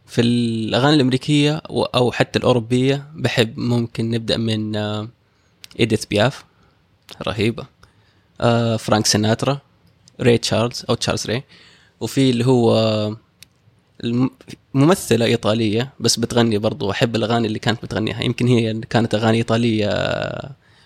[0.07, 5.09] في الأغاني الأمريكية أو حتى الأوروبية بحب ممكن نبدأ من آه
[5.81, 6.45] إيديث بياف.
[7.29, 7.67] رهيبة.
[8.41, 9.61] آه فرانك سيناترا
[10.21, 11.43] ري تشارلز أو تشارلز ري.
[12.01, 13.17] وفي اللي هو
[14.75, 18.23] ممثلة إيطالية بس بتغني برضو أحب الأغاني اللي كانت بتغنيها.
[18.23, 19.89] يمكن هي كانت أغاني إيطالية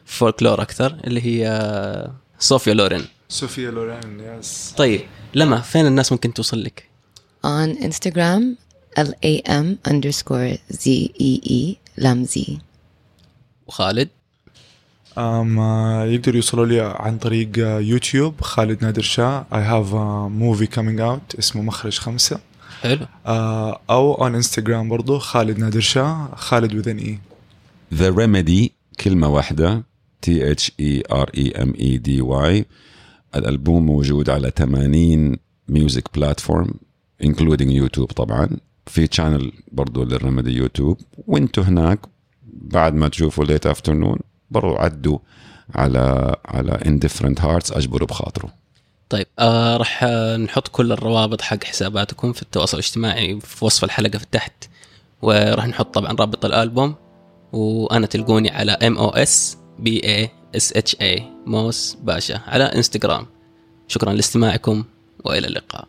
[0.04, 3.04] فولكلور أكثر اللي هي صوفيا لورين.
[3.28, 5.00] صوفيا لورين yes طيب
[5.34, 6.84] لما فين الناس ممكن توصل لك؟
[7.46, 8.42] On Instagram
[9.02, 10.86] A M underscore Z
[11.20, 12.58] E E لامزي
[13.66, 14.08] وخالد؟
[15.18, 19.46] أم آه، يقدروا يوصلوا لي عن طريق آه، يوتيوب خالد نادر شاه.
[19.52, 22.40] I have a movie coming out اسمه مخرج خمسة.
[22.82, 23.06] حلو.
[23.26, 27.18] آه، أو on انستغرام برضو خالد نادر شاه خالد وذن إي
[27.94, 29.82] ذا ريميدي كلمة واحدة
[30.22, 32.66] تي اتش اي ار اي ام اي دي واي
[33.34, 35.36] الألبوم موجود على 80
[35.68, 36.70] ميوزك بلاتفورم
[37.24, 38.48] including يوتيوب طبعا.
[38.86, 40.98] في channel برضو لل Remedy يوتيوب.
[41.26, 42.00] وانتوا هناك
[42.46, 44.18] بعد ما تشوفوا Late Afternoon
[44.50, 45.18] برضو عدوا
[45.74, 48.52] على على Indifferent Hearts أجبروا بخاطره
[49.08, 50.04] طيب آه راح
[50.38, 54.64] نحط كل الروابط حق حساباتكم في التواصل الاجتماعي في وصف الحلقة في تحت
[55.22, 56.94] وراح نحط طبعا رابط الألبوم
[57.52, 63.26] وأنا تلقوني على M O S B A S H A موس باشا على إنستغرام.
[63.88, 64.84] شكرا لاستماعكم
[65.24, 65.88] وإلى اللقاء.